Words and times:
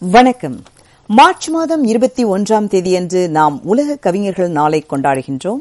வணக்கம். 0.00 0.62
மார்ச் 1.06 1.48
மாதம் 1.48 1.84
இருபத்தி 1.84 2.24
ஒன்றாம் 2.24 2.68
தேதியன்று 2.68 3.28
நாம் 3.28 3.60
உலக 3.64 3.96
கவிஞர்கள் 3.96 4.50
நாளை 4.50 4.84
கொண்டாடுகின்றோம். 4.90 5.58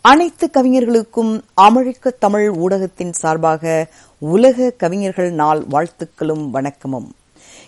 அனைத்து 0.00 0.50
கவிஞர்களுக்கும் 0.52 1.40
அமெரிக்க 1.54 2.10
தமிழ் 2.10 2.48
ஊடகத்தின் 2.48 3.12
சார்பாக 3.12 3.88
உலக 4.18 4.70
கவிஞர்கள் 4.70 5.30
நாள் 5.30 5.64
வாழ்த்துக்களும் 5.70 6.44
வணக்கமும். 6.54 7.08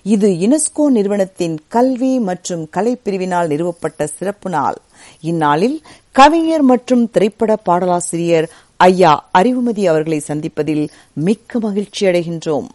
இது 0.03 0.29
யுனெஸ்கோ 0.29 0.87
நிறுவனத்தின் 0.89 1.59
கல்வி 1.69 2.19
மற்றும் 2.19 2.71
கலை 2.71 3.01
பிரிவினால் 3.05 3.47
நிறுவப்பட்ட 3.47 4.07
சிறப்பு 4.07 4.51
நாள். 4.51 4.75
இந்நாளில் 5.21 5.83
கவிஞர் 6.11 6.63
மற்றும் 6.63 7.11
திரைப்பட 7.11 7.57
பாடலாசிரியர் 7.57 8.51
ஐயா 8.77 9.29
அறிவுமதி 9.39 9.85
அவர்களை 9.85 10.23
சந்திப்பதில் 10.29 10.89
மிக்க 11.13 11.59
மகிழ்ச்சி 11.59 12.07
அடைகின்றோம் 12.07 12.67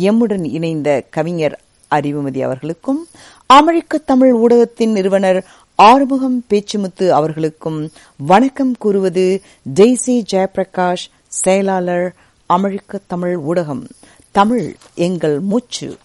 எம்முடன் 0.00 0.48
இணைந்த 0.50 1.04
கவிஞர் 1.10 1.60
அறிவுமதி 1.92 2.40
அவர்களுக்கும் 2.42 3.06
அமெரிக்க 3.46 3.98
தமிழ் 3.98 4.32
ஊடகத்தின் 4.34 4.92
நிறுவனர் 4.92 5.44
ஆறுமுகம் 5.74 6.44
பேச்சுமுத்து 6.50 7.08
அவர்களுக்கும் 7.08 7.90
வணக்கம் 8.16 8.74
கூறுவது 8.78 9.42
ஜெய்சி 9.74 10.22
ஜெயபிரகாஷ் 10.32 11.06
செயலாளர் 11.26 12.14
அமெரிக்க 12.46 13.00
தமிழ் 13.06 13.38
ஊடகம். 13.48 13.84
தமிழ் 14.30 14.74
எங்கள் 14.94 15.40
மூச்சு. 15.40 15.96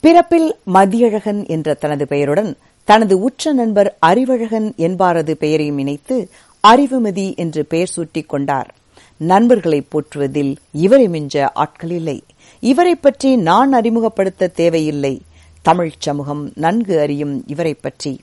பிறப்பில் 0.00 0.56
மதியழகன் 0.74 1.46
என்ற 1.46 1.74
தனது 1.74 2.06
பெயருடன் 2.06 2.56
தனது 2.84 3.18
உற்ற 3.18 3.52
நண்பர் 3.52 3.96
அறிவழகன் 4.06 4.68
என்பாரது 4.76 5.32
பெயரையும் 5.32 5.78
இணைத்து 5.78 6.28
அறிவுமதி 6.68 7.36
என்று 7.36 7.64
பெயர் 7.64 7.88
சூட்டிக் 7.88 8.28
கொண்டார். 8.28 8.74
நண்பர்களை 9.16 9.86
போற்றுவதில் 9.88 10.56
இவரை 10.72 11.08
மிஞ்ச 11.08 11.48
ஆட்கள் 11.54 11.90
இல்லை. 11.90 12.22
இவரை 12.60 12.94
பற்றி 12.94 13.36
நான் 13.36 13.72
அறிமுகப்படுத்த 13.72 14.46
தேவையில்லை. 14.46 15.22
தமிழ் 15.62 15.92
சமூகம் 15.98 16.50
நன்கு 16.54 17.00
அறியும் 17.00 17.44
இவரை 17.46 17.74
பற்றி 17.74 18.20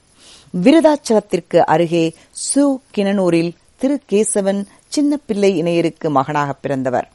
விருதாச்சலத்திற்கு 0.62 1.58
அருகே 1.58 2.14
சு. 2.54 2.76
கிணனூரில் 2.94 3.52
திரு. 3.76 4.00
கேசவன் 4.10 4.64
சின்னப்பிள்ளை 4.96 5.62
இணையருக்கு 5.62 6.08
மகனாக 6.08 6.52
பிறந்தவர். 6.52 7.10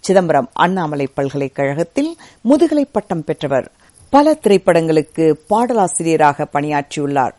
சிதம்பரம் 0.00 0.50
அண்ணாமலை 0.52 1.08
பல்கலைக்கழகத்தில் 1.14 2.16
முதுகலை 2.40 2.86
பட்டம் 2.92 3.24
பெற்றவர். 3.24 3.72
பல 4.08 4.38
திரைப்படங்களுக்கு 4.42 5.34
பாடலாசிரியராக 5.46 6.46
பணியாற்றியுள்ளார். 6.52 7.32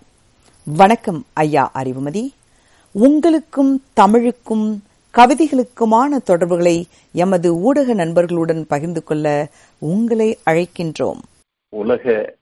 வணக்கம் 0.63 1.25
ஐயா 1.33 1.71
அறிவுமதி. 1.73 2.29
உங்களுக்கும் 2.91 3.83
தமிழுக்கும் 3.93 4.83
கவிதைகளுக்குமான 5.17 6.17
தொடர்புகளை 6.23 6.87
எமது 7.13 7.55
ஊடக 7.55 7.93
நண்பர்களுடன் 7.93 8.65
பகிர்ந்து 8.67 9.03
கொள்ள 9.03 9.49
உங்களை 9.79 10.37
அழைக்கின்றோம். 10.45 11.21
உலக 11.69 12.35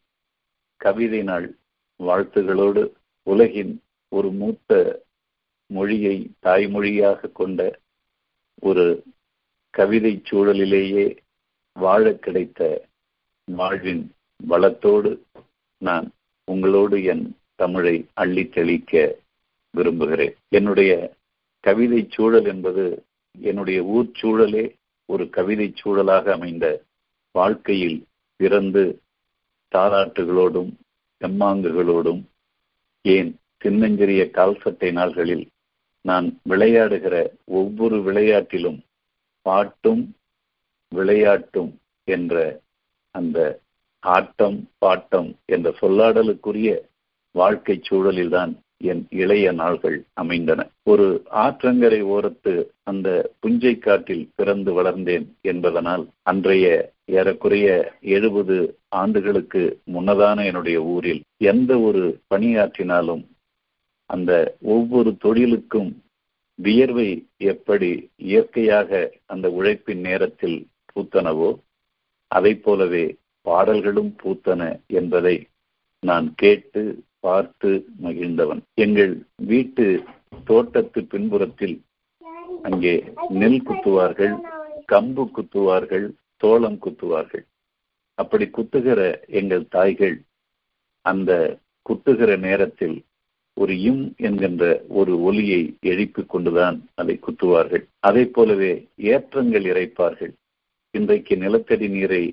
கவிதை 0.78 1.24
நாள் 1.24 1.56
வாழ்த்துகளோடு 2.00 2.92
உலகின் 3.24 3.82
ஒரு 4.10 4.32
மூத்த 4.32 5.02
மொழியை 5.66 6.32
தாய்மொழியாக 6.44 7.32
கொண்ட 7.32 7.80
ஒரு 8.62 9.04
கவிதை 9.70 10.22
சூழலிலேயே 10.32 11.18
வாழ 11.74 12.14
கிடைத்த 12.14 12.86
வாழ்வின் 13.44 14.12
வளத்தோடு 14.50 15.20
நான் 15.78 16.12
உங்களோடு 16.46 17.04
என் 17.04 17.38
தமிழை 17.56 18.06
அள்ளி 18.14 18.46
தெளிக்க 18.46 19.18
விரும்புகிறேன். 19.72 20.36
என்னுடைய 20.50 21.14
கவிதை 21.64 22.02
சூழல் 22.08 22.46
என்பது 22.46 22.84
என்னுடைய 23.36 23.80
ஊர் 23.90 24.10
சூழலே 24.22 24.66
ஒரு 25.10 25.24
கவிதை 25.30 25.68
சூழலாக 25.76 26.32
அமைந்த 26.34 26.66
வாழ்க்கையில் 27.36 28.00
பிறந்து 28.40 28.84
தாராட்டுகளோடும் 29.72 30.72
எம்மாங்குகளோடும் 31.22 32.22
ஏன் 33.06 33.32
சின்னஞ்சிறிய 33.62 34.24
கால்சட்டை 34.32 34.90
நாள்களில் 34.92 35.46
நான் 36.06 36.28
விளையாடுகிற 36.50 37.16
ஒவ்வொரு 37.54 37.98
விளையாட்டிலும் 38.04 38.80
பாட்டும் 39.46 40.04
விளையாட்டும் 40.92 41.72
என்ற 42.08 42.36
அந்த 43.16 43.38
ஆட்டம் 44.04 44.60
பாட்டம் 44.80 45.30
என்ற 45.46 45.70
சொல்லாடலுக்குரிய 45.82 46.70
வாழ்க்கை 47.36 47.76
சூழலில்தான் 47.90 48.54
என் 48.82 49.02
இளைய 49.16 49.52
நாள்கள் 49.52 49.98
அமைந்தன. 50.14 50.60
ஒரு 50.84 51.06
ஆற்றங்கரை 51.40 52.02
ஓரத்து 52.10 52.54
அந்த 52.84 53.08
புஞ்சை 53.42 53.74
காட்டில் 53.80 54.30
பிறந்து 54.36 54.72
வளர்ந்தேன் 54.74 55.26
என்பதனால் 55.44 56.04
அன்றைய 56.24 56.68
ஏறக்குறைய 57.12 57.68
எழுபது 58.16 58.58
ஆண்டுகளுக்கு 58.96 59.62
முன்னதான 59.94 60.46
என்னுடைய 60.46 60.80
ஊரில் 60.94 61.22
எந்த 61.46 61.72
ஒரு 61.80 62.04
பணியாற்றினாலும் 62.28 63.24
அந்த 64.10 64.32
ஒவ்வொரு 64.70 65.12
தொழிலுக்கும் 65.24 65.92
வியர்வை 66.60 67.10
எப்படி 67.48 67.90
இயற்கையாக 68.26 68.90
அந்த 69.26 69.48
உழைப்பின் 69.52 70.02
நேரத்தில் 70.02 70.58
பூத்தனவோ 70.90 71.50
அதை 72.32 72.54
போலவே 72.60 73.06
பாடல்களும் 73.46 74.12
பூத்தன 74.22 74.62
என்பதை 74.94 75.36
நான் 76.04 76.28
கேட்டு 76.36 76.82
பார்த்து 77.20 77.70
மகிழ்ந்தவன். 78.04 78.62
எங்கள் 78.74 79.14
வீட்டு 79.36 79.86
தோட்டத்து 80.46 81.00
பின்புறத்தில் 81.04 81.82
அங்கே 82.62 82.94
நெல் 83.30 83.62
குத்துவார்கள் 83.64 84.36
கம்பு 84.92 85.24
குத்துவார்கள் 85.36 86.08
தோளம் 86.38 86.80
குத்துவார்கள். 86.86 87.46
அப்படி 88.14 88.46
குத்துகிற 88.46 89.02
எங்கள் 89.40 89.66
தாய்கள் 89.70 90.18
அந்த 91.02 91.32
குத்துகிற 91.90 92.32
நேரத்தில் 92.38 92.98
ஒரு 93.54 93.74
இம் 93.82 94.04
என்கின்ற 94.18 94.64
ஒரு 94.90 95.14
ஒலியை 95.22 95.62
எழுப்பிக் 95.82 96.30
கொண்டுதான் 96.30 96.78
அதை 96.96 97.20
குத்துவார்கள். 97.22 97.84
அதை 98.00 98.24
போலவே 98.26 98.72
ஏற்றங்கள் 98.98 99.66
இறைப்பார்கள். 99.72 100.34
இன்றைக்கு 100.92 101.38
நிலத்தடி 101.38 101.88
நீரை 101.88 102.24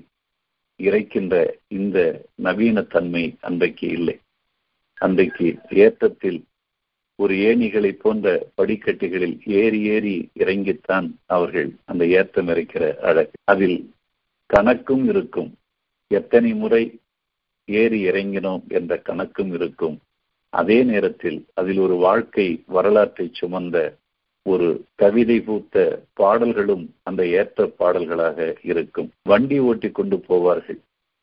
இறைக்கின்ற 0.80 1.34
இந்த 1.68 1.98
நவீன 2.34 2.82
தன்மை 2.82 3.24
அன்றைக்கு 3.40 3.86
இல்லை. 3.88 4.16
அன்றைக்கு 4.98 5.56
ஏற்றத்தில் 5.70 6.42
ஒரு 7.14 7.34
ஏணிகளை 7.34 7.92
போன்ற 7.92 8.46
படிக்கட்டுகளில் 8.54 9.38
ஏறி 9.44 9.80
ஏறி 9.82 10.30
இறங்கித்தான் 10.38 11.10
அவர்கள் 11.26 11.74
அந்த 11.84 12.06
ஏற்றம் 12.06 12.48
இறைக்கிற 12.48 12.96
அழகு. 12.96 13.30
அதில் 13.44 13.90
கணக்கும் 14.54 15.04
இருக்கும். 15.08 15.54
எத்தனை 16.06 16.54
முறை 16.54 16.98
ஏறி 17.64 18.04
இறங்கினோம் 18.04 18.62
என்ற 18.68 19.02
கணக்கும் 19.08 19.52
இருக்கும். 19.52 19.98
அதே 20.48 20.82
நேரத்தில் 20.82 21.46
அதில் 21.54 21.78
ஒரு 21.78 21.94
வாழ்க்கை 21.94 22.62
வரலாற்றை 22.66 23.30
சுமந்த 23.40 23.94
ஒரு 24.42 24.84
கவிதை 24.94 25.40
பூத்த 25.40 26.02
பாடல்களும் 26.12 26.94
அந்த 27.02 27.26
ஏற்ற 27.26 27.66
பாடல்களாக 27.66 28.56
இருக்கும். 28.62 29.10
வண்டி 29.22 29.58
ஓட்டி 29.58 29.90
கொண்டு 29.90 30.24
போவார்கள். 30.28 30.78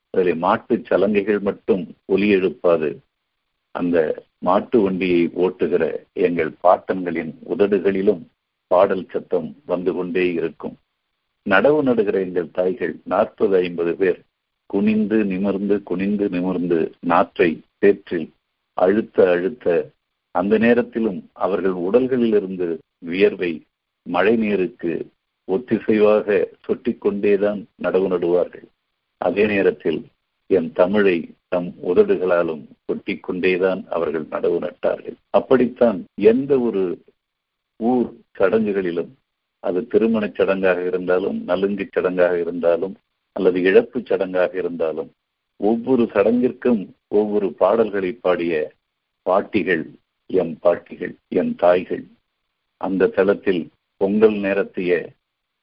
அதில் 0.10 0.36
மாட்டு 0.36 0.76
சலங்கைகள் 0.76 1.40
மட்டும் 1.40 1.96
ஒலி 2.06 2.30
எழுப்பாது. 2.30 3.00
அந்த 3.76 3.98
மாட்டு 4.40 4.78
வண்டியை 4.82 5.22
ஓட்டுகிற 5.44 5.84
எங்கள் 6.26 6.52
பாட்டன்களின் 6.64 7.34
உதடுகளிலும் 7.54 8.22
பாடல் 8.72 9.06
சத்தம் 9.10 9.50
வந்து 9.66 9.92
கொண்டே 9.94 10.26
இருக்கும். 10.34 10.76
நடவு 11.50 11.80
நடுகிற 11.82 12.20
எங்கள் 12.20 12.54
தாய்கள் 12.54 12.94
நாற்பது 13.04 13.56
ஐம்பது 13.56 13.94
பேர் 13.96 14.20
குனிந்து 14.70 15.18
நிமிர்ந்து 15.26 15.76
குனிந்து 15.84 16.26
நிமிர்ந்து 16.30 16.80
நாற்றை 17.00 17.50
சேற்றில் 17.80 18.30
அழுத்த 18.78 19.18
அழுத்த 19.30 19.68
அந்த 20.32 20.58
நேரத்திலும் 20.58 21.20
அவர்கள் 21.34 21.76
உடல்களிலிருந்து 21.88 22.68
வியர்வை 23.06 23.52
மழை 24.06 24.36
நீருக்கு 24.36 24.94
ஒத்திசைவாக 25.48 26.28
சொட்டிக்கொண்டேதான் 26.66 27.60
நடவு 27.84 28.08
நடுவார்கள். 28.14 28.68
அதே 29.18 29.46
நேரத்தில் 29.46 30.00
என் 30.54 30.70
தமிழை 30.74 31.18
தம் 31.48 31.70
உதடுகளாலும் 31.84 32.64
கொட்டிக்கொண்டேதான் 32.86 33.82
அவர்கள் 33.90 34.26
நடவு 34.32 34.58
நட்டார்கள். 34.60 35.18
அப்படித்தான் 35.30 36.00
எந்த 36.32 36.52
ஒரு 36.60 36.84
ஊர் 37.80 38.10
சடங்குகளிலும் 38.38 39.12
அது 39.64 39.80
திருமணச் 39.88 40.38
சடங்காக 40.38 40.80
இருந்தாலும் 40.86 41.38
நலுங்கு 41.44 41.86
சடங்காக 41.90 42.34
இருந்தாலும் 42.40 42.96
அல்லது 43.36 43.60
இழப்பு 43.62 44.00
சடங்காக 44.02 44.52
இருந்தாலும் 44.56 45.10
ஒவ்வொரு 45.60 46.04
சடங்கிற்கும் 46.14 46.82
ஒவ்வொரு 47.12 47.48
பாடல்களை 47.60 48.12
பாடிய 48.22 48.54
பாட்டிகள் 49.26 49.84
எம் 50.30 50.56
பாட்டிகள் 50.62 51.14
என் 51.40 51.54
தாய்கள் 51.56 52.04
அந்த 52.82 53.12
தளத்தில் 53.16 53.64
பொங்கல் 54.02 54.38
நேரத்திய 54.38 54.94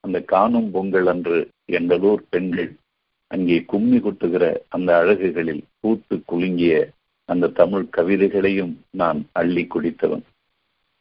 அந்த 0.03 0.17
காணும் 0.25 0.69
பொங்கல் 0.71 1.07
அன்று 1.07 1.39
எங்களூர் 1.71 2.23
பெண்கள் 2.29 2.71
அங்கே 3.31 3.57
கும்மி 3.65 3.97
கொட்டுகிற 3.97 4.45
அந்த 4.67 4.89
அழகுகளில் 4.97 5.63
பூத்து 5.79 6.15
குலுங்கிய 6.31 6.73
அந்த 7.29 7.51
தமிழ் 7.59 7.85
கவிதைகளையும் 7.97 8.73
நான் 8.91 9.19
அள்ளி 9.31 9.63
குடித்தவன். 9.65 10.23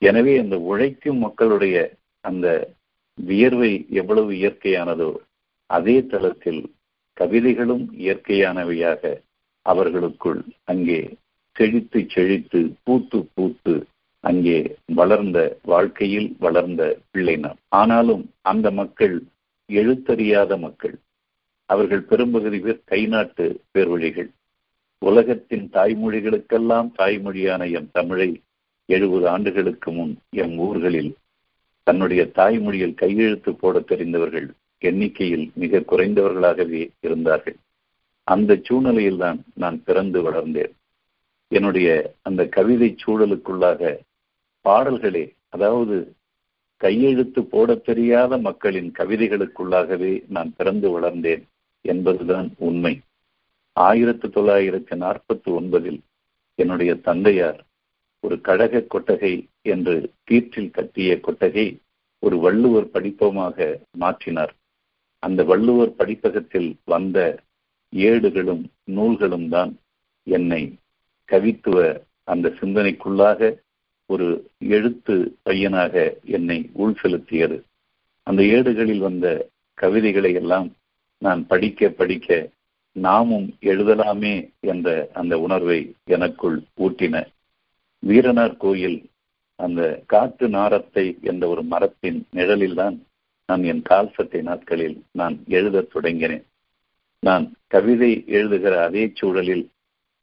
எனவே 0.02 0.34
அந்த 0.38 0.56
உழைக்கும் 0.70 1.18
மக்களுடைய 1.18 1.76
அந்த 2.24 2.46
வியர்வை 3.18 3.72
எவ்வளவு 3.90 4.30
இயற்கையானதோ 4.32 5.10
அதே 5.70 5.96
தளத்தில் 6.02 6.62
கவிதைகளும் 7.16 7.84
இயற்கையானவையாக 7.98 9.02
அவர்களுக்குள் 9.66 10.40
அங்கே 10.64 11.00
செழித்து 11.56 12.00
செழித்து 12.08 12.60
பூத்து 12.82 13.18
பூத்து 13.34 13.74
அங்கே 14.24 14.58
வளர்ந்த 14.94 15.38
வாழ்க்கையில் 15.62 16.30
வளர்ந்த 16.38 16.82
பிள்ளை 17.10 17.36
ஆனாலும் 17.80 18.24
அந்த 18.42 18.66
மக்கள் 18.70 19.16
எழுத்தறியாத 19.70 20.58
மக்கள். 20.58 20.96
அவர்கள் 21.72 22.02
பெரும்பகுதி 22.02 22.58
பேர் 22.58 22.86
கைநாட்டு 22.90 23.44
பேர்வழிகள். 23.74 24.30
உலகத்தின் 25.02 25.66
தாய்மொழிகளுக்கெல்லாம் 25.72 26.88
தாய்மொழியான 26.98 27.62
எம் 27.70 27.90
தமிழை 27.92 28.30
எழுபது 28.88 29.28
ஆண்டுகளுக்கு 29.28 29.90
முன் 29.92 30.14
எம் 30.30 30.56
ஊர்களில் 30.58 31.12
தன்னுடைய 31.86 32.22
தாய்மொழியில் 32.34 32.94
கையெழுத்து 32.94 33.50
போட 33.54 33.78
தெரிந்தவர்கள் 33.80 34.48
எண்ணிக்கையில் 34.78 35.46
மிக 35.54 35.82
குறைந்தவர்களாகவே 35.90 36.82
இருந்தார்கள். 37.00 37.56
அந்த 38.24 38.60
சூழ்நிலையில் 38.62 39.16
தான் 39.16 39.38
நான் 39.54 39.78
பிறந்து 39.84 40.18
வளர்ந்தேன். 40.22 40.74
என்னுடைய 41.50 41.88
அந்த 42.22 42.42
கவிதை 42.56 42.90
சூழலுக்குள்ளாக 42.96 43.92
பாடல்களே 44.64 45.24
அதாவது 45.48 45.96
கையெழுத்து 46.80 47.40
போட 47.44 47.70
தெரியாத 47.74 48.32
மக்களின் 48.38 48.90
கவிதைகளுக்குள்ளாகவே 48.98 50.12
நான் 50.28 50.52
பிறந்து 50.56 50.88
வளர்ந்தேன். 50.90 51.42
என்பதுதான் 51.80 52.48
உண்மை. 52.58 53.00
ஆயிரத்தி 53.72 54.28
தொள்ளாயிரத்தி 54.28 54.94
நாற்பத்தி 55.04 55.50
ஒன்பதில் 55.58 56.00
என்னுடைய 56.54 56.94
தந்தையார் 56.94 57.60
ஒரு 58.20 58.40
கழக 58.40 58.80
கொட்டகை 58.80 59.48
என்று 59.62 60.12
தீர்ச்சில் 60.24 60.70
கட்டிய 60.70 61.20
கொட்டகை 61.20 61.78
ஒரு 62.18 62.38
வள்ளுவர் 62.38 62.88
படிப்பமாக 62.94 63.78
மாற்றினார். 64.00 64.52
அந்த 65.18 65.44
வள்ளுவர் 65.44 65.92
படிப்பகத்தில் 65.98 66.76
வந்த 66.84 67.18
ஏடுகளும் 67.92 68.70
நூல்களும் 68.84 69.48
தான் 69.48 69.72
என்னை 70.26 70.62
கவித்துவ 71.28 71.78
அந்த 72.24 72.56
சிந்தனைக்குள்ளாக 72.60 73.58
ஒரு 74.06 74.50
எழுத்து 74.58 75.14
பையனாக 75.42 75.94
என்னை 76.24 76.70
உள் 76.72 76.94
செலுத்தியது 77.02 77.62
அந்த 78.22 78.42
ஏடுகளில் 78.42 78.98
வந்த 78.98 79.48
கவிதைகளை 79.74 80.34
எல்லாம் 80.34 80.68
நான் 81.20 81.46
படிக்க 81.46 81.88
படிக்க 81.88 82.48
நாமும் 82.92 83.56
எழுதலாமே 83.60 84.50
என்ற 84.60 85.10
அந்த 85.12 85.38
உணர்வை 85.38 85.94
எனக்குள் 86.04 86.62
ஊட்டின. 86.78 87.26
வீரனார் 87.98 88.56
கோயில் 88.56 89.08
அந்த 89.56 90.02
காட்டு 90.06 90.48
நாரத்தை 90.48 91.18
என்ற 91.22 91.48
ஒரு 91.48 91.62
மரத்தின் 91.62 92.26
நிழலில்தான் 92.32 92.96
நான் 93.46 93.62
என் 93.62 93.82
கால் 93.82 94.12
சட்டை 94.14 94.40
நாட்களில் 94.40 95.02
நான் 95.12 95.42
எழுதத் 95.48 95.88
தொடங்கினேன். 95.94 96.44
நான் 97.20 97.52
கவிதை 97.66 98.24
எழுதுகிற 98.26 98.82
அதே 98.82 99.10
சூழலில் 99.14 99.68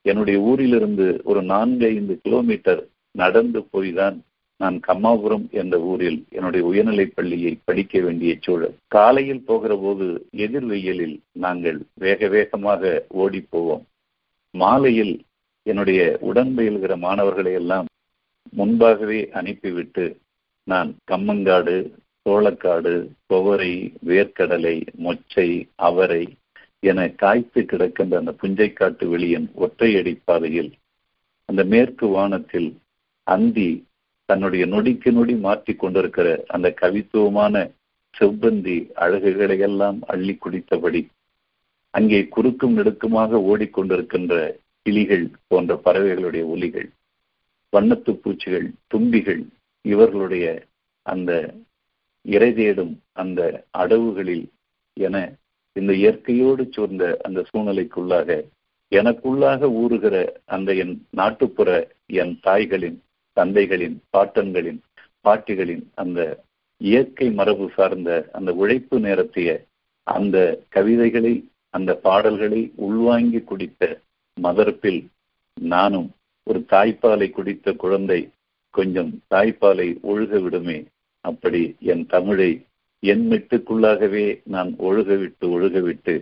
என்னுடைய 0.02 0.40
ஊரிலிருந்து 0.40 1.22
ஒரு 1.24 1.42
நான்கு 1.44 1.86
ஐந்து 1.86 2.20
கிலோமீட்டர் 2.24 2.88
நடந்து 3.12 3.68
போய்தான் 3.74 4.18
நான் 4.60 4.78
கம்மாபுரம் 4.88 5.50
என்ற 5.52 5.80
ஊரில் 5.80 6.26
என்னுடைய 6.30 6.66
உயர்நிலைப் 6.66 7.16
பள்ளியை 7.16 7.58
படிக்க 7.64 8.00
வேண்டிய 8.00 8.38
சூழல். 8.42 8.76
காலையில் 8.88 9.46
போகிற 9.46 9.78
போது 9.78 10.06
எதிர் 10.32 10.66
வெயிலில் 10.66 11.20
நாங்கள் 11.32 11.86
வேக 11.94 12.28
வேகமாக 12.28 13.06
ஓடி 13.08 13.42
போவோம். 13.50 13.84
மாலையில் 14.54 15.26
என்னுடைய 15.64 16.18
உடன் 16.22 16.58
பயில்கிற 16.58 16.96
மாணவர்களை 16.98 17.54
எல்லாம் 17.54 17.88
முன்பாகவே 18.50 19.30
அனுப்பிவிட்டு 19.30 20.06
நான் 20.64 20.96
கம்மங்காடு 21.12 21.76
சோளக்காடு 22.26 22.94
துவரை 23.26 23.74
வேர்க்கடலை 24.08 24.76
மொச்சை 25.04 25.50
அவரை 25.76 26.24
என 26.80 27.08
காய்த்து 27.10 27.62
கிடக்கின்ற 27.62 28.16
அந்த 28.18 28.34
புஞ்சைக்காட்டு 28.42 29.06
வெளியின் 29.06 29.48
ஒற்றையடி 29.56 30.14
பாதையில் 30.24 30.72
அந்த 31.46 31.64
மேற்கு 31.64 32.08
வானத்தில் 32.08 32.70
அந்தி 33.28 33.70
தன்னுடைய 34.30 34.64
நொடிக்கு 34.66 35.10
நொடி 35.12 35.36
மாற்றி 35.38 35.74
கொண்டிருக்கிற 35.74 36.28
அந்த 36.48 36.68
கவித்துவமான 36.82 37.56
செவ்வந்தி 38.14 38.78
அழகுகளை 38.96 39.58
எல்லாம் 39.60 40.00
அள்ளி 40.08 40.34
குடித்தபடி 40.36 41.02
அங்கே 41.94 42.20
குறுக்கும் 42.28 42.76
நெடுக்குமாக 42.78 43.40
ஓடிக்கொண்டிருக்கின்ற 43.48 44.34
கிளிகள் 44.86 45.26
போன்ற 45.48 45.74
பறவைகளுடைய 45.86 46.44
ஒலிகள் 46.48 46.90
வண்ணத்து 47.74 48.12
பூச்சிகள் 48.16 48.68
தும்பிகள் 48.88 49.42
இவர்களுடைய 49.86 50.46
அந்த 51.06 51.32
இறை 52.26 52.52
தேடும் 52.54 52.94
அந்த 53.14 53.42
அடவுகளில் 53.78 54.46
என 54.98 55.16
இந்த 55.76 55.92
இயற்கையோடு 55.94 56.64
சூழ்ந்த 56.70 57.06
அந்த 57.24 57.40
சூழ்நிலைக்குள்ளாக 57.50 58.30
எனக்குள்ளாக 58.92 59.70
ஊறுகிற 59.80 60.16
அந்த 60.48 60.70
என் 60.74 60.96
நாட்டுப்புற 61.12 61.70
என் 62.14 62.34
தாய்களின் 62.44 62.98
தந்தைகளின் 63.38 63.98
பாட்டன்களின் 64.14 64.80
பாட்டிகளின் 65.26 65.86
அந்த 65.96 66.20
இயற்கை 66.82 67.28
மரபு 67.38 67.66
சார்ந்த 67.76 68.10
அந்த 68.34 68.50
உழைப்பு 68.56 68.98
நேரத்திய 69.00 69.50
அந்த 70.08 70.38
கவிதைகளை 70.72 71.34
அந்த 71.74 71.92
பாடல்களை 72.04 72.62
உள்வாங்கி 72.86 73.40
குடித்த 73.44 73.84
மதர்ப்பில் 74.38 75.02
நானும் 75.58 76.10
ஒரு 76.48 76.60
தாய்ப்பாலை 76.70 77.28
குடித்த 77.32 77.74
குழந்தை 77.76 78.20
கொஞ்சம் 78.74 79.12
தாய்ப்பாலை 79.32 79.88
ஒழுக 80.08 80.40
விடுமே 80.40 80.78
அப்படி 81.26 81.62
என் 81.92 82.06
தமிழை 82.08 82.52
என் 83.04 83.26
மெட்டுக்குள்ளாகவே 83.32 84.26
நான் 84.54 84.72
ஒழுக 84.82 85.10
விட்டு 85.16 85.46
ஒழுக 85.56 85.80
விட்டு 85.82 86.16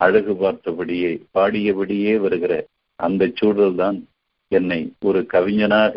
அழகு 0.00 0.34
பார்த்தபடியே 0.34 1.12
பாடியபடியே 1.34 2.14
வருகிற 2.20 2.52
அந்த 2.98 3.24
சூழல்தான் 3.36 3.98
என்னை 4.52 4.80
ஒரு 5.04 5.20
கவிஞனாக 5.32 5.96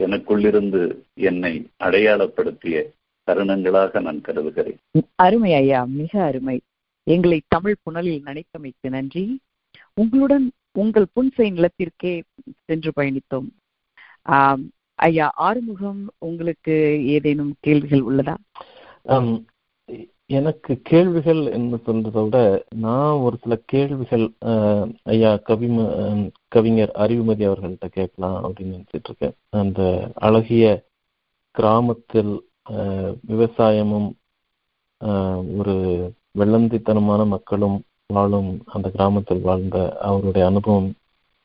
எனக்குள்ளிருந்து 0.00 0.96
என்னை 1.14 1.66
அடையாளப்படுத்திய 1.84 2.84
தருணங்களாக 3.30 4.00
நான் 4.00 4.20
கருதுகிறேன். 4.20 4.76
அருமை 5.14 5.54
ஐயா 5.54 5.84
மிக 5.84 6.22
அருமை. 6.22 6.60
எங்களை 7.02 7.40
தமிழ் 7.48 7.76
புனலில் 7.82 8.22
நினைத்தமைக்கு 8.24 8.88
நன்றி. 8.90 9.38
உங்களுடன் 9.94 10.52
உங்கள் 10.72 11.06
புன்சை 11.20 11.50
நிலத்திற்கே 11.52 12.22
சென்று 12.64 12.92
பயணித்தோம். 12.96 13.48
ஐயா 14.94 15.32
ஆறுமுகம் 15.34 16.12
உங்களுக்கு 16.18 17.06
ஏதேனும் 17.06 17.54
கேள்விகள் 17.60 18.00
உள்ளதா? 18.00 18.34
எனக்கு 20.30 20.72
கேள்விகள் 20.82 21.40
என்று 21.52 21.76
சொல்றதை 21.86 22.22
விட 22.22 22.38
நான் 22.76 23.20
ஒரு 23.24 23.36
சில 23.42 23.54
கேள்விகள் 23.64 24.24
ஐயா 25.02 25.32
கவிம 25.48 25.86
கவிஞர் 26.48 26.92
அறிவுமதி 26.94 27.44
அவர்கள்ட்ட 27.48 27.88
கேட்கலாம் 27.88 28.38
அப்படின்னு 28.44 28.74
நினைச்சிட்டு 28.74 29.08
இருக்கேன். 29.10 29.34
அந்த 29.50 29.80
அழகிய 30.26 30.64
கிராமத்தில் 31.54 32.32
விவசாயமும் 33.28 34.10
ஒரு 35.58 35.76
வெள்ளந்தித்தனமான 36.38 37.26
மக்களும் 37.26 37.78
வாழும் 38.06 38.50
அந்த 38.66 38.86
கிராமத்தில் 38.88 39.40
வாழ்ந்த 39.40 39.78
அவருடைய 40.00 40.46
அனுபவம் 40.46 40.88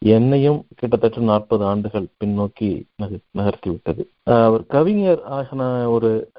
என்னையும் 0.05 0.65
கிட்டத்தட்ட 0.75 1.19
நாற்பது 1.21 1.65
ஆண்டுகள் 1.65 2.07
பின்னோக்கி 2.23 2.83
நக- 2.95 3.19
நகர்த்தி 3.31 3.69
விட்டது 3.69 4.09
அவர் 4.23 4.65
கவிஞர் 4.65 5.23
ஆகின 5.23 5.89
ஒரு 5.89 6.31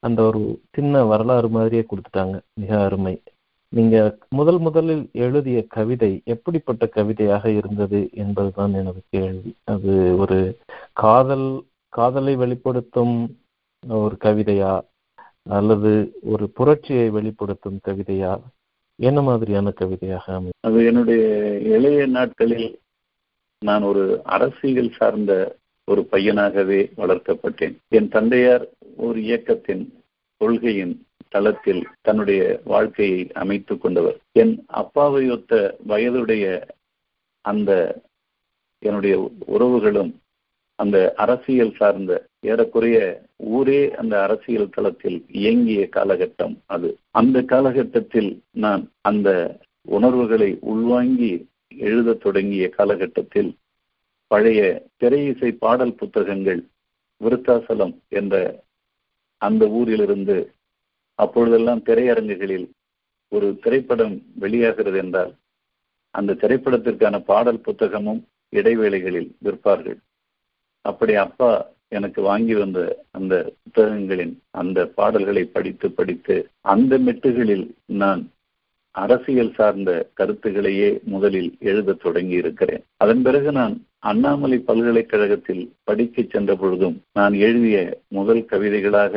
அந்த 0.00 0.22
ஒரு 0.22 0.60
சின்ன 0.70 1.04
வரலாறு 1.04 1.48
மாதிரியே 1.48 1.84
கொடுத்துட்டாங்க. 1.86 2.40
மிக 2.54 2.84
அருமை. 2.84 3.22
நீங்க 3.68 4.18
முதல் 4.28 4.58
முதலில் 4.58 5.08
எழுதிய 5.12 5.64
கவிதை 5.68 6.20
எப்படிப்பட்ட 6.24 6.86
கவிதையாக 6.86 7.50
இருந்தது 7.50 8.08
என்பதுதான் 8.12 8.72
எனது 8.72 9.02
கேள்வி. 9.10 9.54
அது 9.64 10.16
ஒரு 10.16 10.58
காதல் 10.92 11.64
காதலை 11.88 12.36
வெளிப்படுத்தும் 12.36 13.38
ஒரு 13.88 14.16
கவிதையா 14.24 14.80
அல்லது 15.50 16.12
ஒரு 16.22 16.48
புரட்சியை 16.48 17.10
வெளிப்படுத்தும் 17.10 17.80
கவிதையா? 17.88 18.40
என்ன 19.00 19.22
மாதிரியான 19.22 19.70
கவிதையாக 19.70 20.34
அமை 20.34 20.50
அது 20.60 20.84
என்னுடைய 20.84 21.24
இளைய 21.58 22.06
நாட்களில் 22.06 22.78
நான் 23.58 23.82
ஒரு 23.82 24.20
அரசியல் 24.24 24.90
சார்ந்த 24.90 25.56
ஒரு 25.84 26.08
பையனாகவே 26.12 26.90
வளர்க்கப்பட்டேன். 26.96 27.76
என் 27.88 28.08
தந்தையார் 28.08 28.68
ஒரு 28.96 29.22
இயக்கத்தின் 29.22 30.02
கொள்கையின் 30.36 31.06
தளத்தில் 31.28 31.86
தன்னுடைய 32.00 32.60
வாழ்க்கையை 32.64 33.32
அமைத்துக் 33.32 33.80
கொண்டவர். 33.80 34.18
என் 34.32 34.64
அப்பாவை 34.66 35.30
ஒத்த 35.30 35.76
வயதுடைய 35.86 36.66
அந்த 37.40 38.00
என்னுடைய 38.78 39.30
உறவுகளும் 39.46 40.14
அந்த 40.74 41.14
அரசியல் 41.16 41.74
சார்ந்த 41.74 42.27
ஏறக்குறைய 42.40 42.98
ஊரே 43.36 43.94
அந்த 43.94 44.22
அரசியல் 44.22 44.70
தளத்தில் 44.70 45.24
இயங்கிய 45.28 45.88
காலகட்டம் 45.92 46.56
அது. 46.66 46.98
அந்த 47.10 47.42
காலகட்டத்தில் 47.42 48.42
நான் 48.50 48.92
அந்த 49.00 49.58
உணர்வுகளை 49.82 50.58
உள்வாங்கி 50.60 51.48
எழுதத் 51.76 52.20
தொடங்கிய 52.20 52.68
காலகட்டத்தில் 52.68 53.56
பழைய 54.26 54.86
திரை 54.96 55.26
இசை 55.26 55.52
பாடல் 55.52 55.94
புத்தகங்கள் 55.94 56.66
விருத்தாசலம் 57.20 57.94
என்ற 58.08 58.64
அந்த 59.36 59.68
ஊரிலிருந்து 59.68 60.52
அப்பொழுதெல்லாம் 61.14 61.82
திரையரங்குகளில் 61.82 62.68
ஒரு 63.28 63.58
திரைப்படம் 63.62 64.22
வெளியாகிறது 64.34 64.98
என்றால் 64.98 65.32
அந்த 66.10 66.36
திரைப்படத்திற்கான 66.40 67.24
பாடல் 67.24 67.60
புத்தகமும் 67.64 68.20
இடைவேளைகளில் 68.48 69.30
விற்பார்கள். 69.38 69.98
அப்படி 70.80 71.14
அப்பா 71.14 71.50
எனக்கு 71.92 72.22
வாங்கி 72.22 72.54
வந்த 72.54 72.80
அந்த 73.10 73.34
புத்தகங்களின் 73.62 74.42
அந்த 74.50 74.86
பாடல்களை 74.86 75.44
படித்து 75.44 75.90
படித்து 75.90 76.36
அந்த 76.60 76.98
மெட்டுகளில் 76.98 77.66
நான் 77.86 78.22
அரசியல் 78.94 79.54
சார்ந்த 79.54 79.90
கருத்துகளையே 80.14 81.00
முதலில் 81.04 81.56
எழுத 81.60 81.92
தொடங்கி 81.92 82.32
இருக்கிறேன். 82.32 82.82
அதன் 82.96 83.22
பிறகு 83.22 83.52
நான் 83.52 83.74
அண்ணாமலை 83.98 84.58
பல்கலைக்கழகத்தில் 84.58 85.72
படிக்க 85.84 86.22
சென்ற 86.22 86.56
பொழுதும் 86.56 87.02
நான் 87.12 87.34
எழுதிய 87.38 87.78
முதல் 88.08 88.44
கவிதைகளாக 88.44 89.14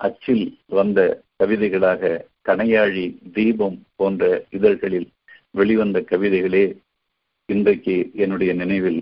அச்சில் 0.00 0.46
வந்த 0.66 1.00
கவிதைகளாக 1.38 2.20
கணையாழி 2.44 3.04
தீபம் 3.32 3.86
போன்ற 3.96 4.24
இதழ்களில் 4.50 5.08
வெளிவந்த 5.50 6.00
கவிதைகளே 6.10 6.64
இன்றைக்கு 7.48 8.10
என்னுடைய 8.14 8.52
நினைவில் 8.52 9.00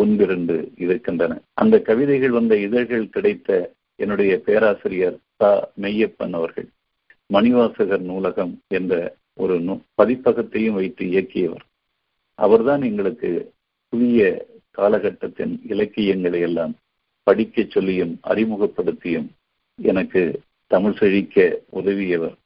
ஒன்றிரண்டு 0.00 0.56
இருக்கின்றன. 0.84 1.34
அந்த 1.54 1.76
கவிதைகள் 1.88 2.36
வந்த 2.38 2.54
இதழ்கள் 2.66 3.12
கிடைத்த 3.16 3.50
என்னுடைய 3.96 4.32
பேராசிரியர் 4.46 5.18
த 5.36 5.52
மெய்யப்பன் 5.82 6.34
அவர்கள் 6.38 6.68
மணிவாசகர் 7.32 8.04
நூலகம் 8.10 8.54
என்ற 8.68 8.92
ஒரு 9.34 9.54
பதிப்பகத்தையும் 9.98 10.76
வைத்து 10.78 11.04
இயக்கியவர். 11.06 11.64
அவர்தான் 12.38 12.82
எங்களுக்கு 12.82 13.30
புதிய 13.92 14.20
காலகட்டத்தின் 14.70 15.54
இலக்கியங்களை 15.68 16.40
எல்லாம் 16.40 16.74
படிக்க 17.22 17.64
சொல்லியும் 17.68 18.14
அறிமுகப்படுத்தியும் 18.24 19.28
எனக்கு 19.82 20.22
தமிழ் 20.66 20.96
செழிக்க 20.98 21.36
உதவியவர். 21.72 22.36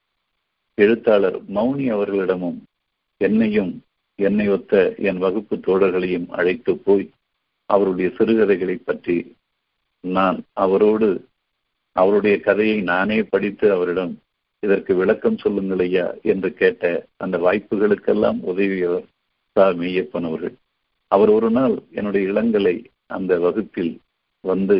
எழுத்தாளர் 0.74 1.38
மௌனி 1.54 1.86
அவர்களிடமும் 1.96 2.58
என்னையும் 3.20 3.72
என்னை 4.18 4.46
ஒத்த 4.48 4.94
என் 5.08 5.18
வகுப்பு 5.18 5.56
தோழர்களையும் 5.56 6.28
அழைத்து 6.28 6.72
போய் 6.76 7.10
அவருடைய 7.70 8.08
சிறுகதைகளை 8.18 8.76
பற்றி 8.76 9.16
நான் 10.04 10.38
அவரோடு 10.52 11.08
அவருடைய 11.96 12.36
கதையை 12.40 12.80
நானே 12.82 13.18
படித்து 13.22 13.66
அவரிடம் 13.72 14.12
இதற்கு 14.62 14.92
விளக்கம் 14.94 15.38
சொல்லுங்கள் 15.38 15.78
ஐயா 15.78 16.06
என்று 16.22 16.50
கேட்ட 16.54 16.90
அந்த 17.16 17.36
வாய்ப்புகளுக்கெல்லாம் 17.38 18.38
உதவியவர் 18.46 19.06
சா. 19.54 19.64
மெய்யப்பன் 19.68 20.26
அவர்கள். 20.26 20.54
அவர் 21.10 21.28
ஒரு 21.28 21.50
நாள் 21.50 21.76
என்னுடைய 21.90 22.24
இளங்கலை 22.28 22.76
அந்த 23.06 23.38
வகுப்பில் 23.38 23.94
வந்து 24.44 24.76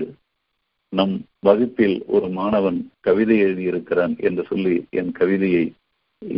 நம் 0.92 1.16
வகுப்பில் 1.40 1.96
ஒரு 2.06 2.28
மாணவன் 2.28 2.80
கவிதை 3.00 3.36
எழுதியிருக்கிறான் 3.42 4.14
என்று 4.18 4.44
சொல்லி 4.44 4.74
என் 4.90 5.12
கவிதையை 5.12 5.64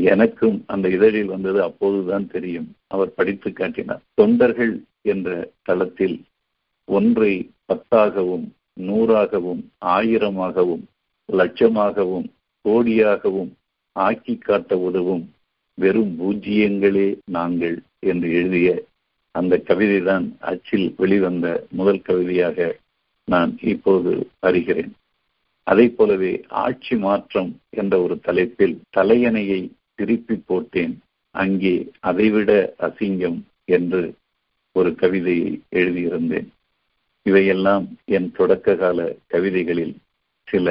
எனக்கும் 0.07 0.59
அந்த 0.67 0.87
இதழில் 0.89 1.33
வந்தது 1.35 1.63
அப்போதுதான் 1.63 2.27
தெரியும். 2.27 2.69
அவர் 2.87 3.15
படித்து 3.15 3.53
காட்டினார். 3.53 4.03
தொண்டர்கள் 4.15 4.75
என்ற 5.03 5.29
தளத்தில் 5.63 6.17
ஒன்றை 6.89 7.33
பத்தாகவும் 7.67 8.47
நூறாகவும் 8.81 9.63
ஆயிரமாகவும் 9.87 10.85
லட்சமாகவும் 11.29 12.27
கோடியாகவும் 12.65 13.51
ஆக்கி 13.97 14.35
காட்ட 14.39 14.79
உதவும் 14.79 15.25
வெறும் 15.79 16.13
பூஜ்ஜியங்களே 16.19 17.09
நாங்கள் 17.25 17.77
என்று 17.99 18.29
எழுதிய 18.33 18.71
அந்த 19.35 19.55
கவிதை 19.59 20.01
தான் 20.03 20.37
அச்சில் 20.41 20.95
வெளிவந்த 20.97 21.47
முதல் 21.71 22.03
கவிதையாக 22.03 22.59
நான் 23.29 23.53
இப்போது 23.63 24.13
அறிகிறேன். 24.43 24.93
அதை 25.67 25.87
போலவே 25.89 26.33
ஆட்சி 26.49 26.95
மாற்றம் 26.97 27.51
என்ற 27.71 28.01
ஒரு 28.03 28.21
தலைப்பில் 28.21 28.77
தலையணையை 28.97 29.61
திருப்பி 29.95 30.37
போட்டேன். 30.47 30.95
அங்கே 31.35 31.75
அதைவிட 32.01 32.51
அசிங்கம் 32.79 33.39
என்று 33.65 34.03
ஒரு 34.77 34.95
கவிதையை 34.95 35.51
எழுதியிருந்தேன். 35.71 36.49
இவையெல்லாம் 37.27 37.85
என் 38.17 38.29
தொடக்க 38.33 38.75
கால 38.75 38.99
கவிதைகளில் 39.27 39.95
சில 40.49 40.67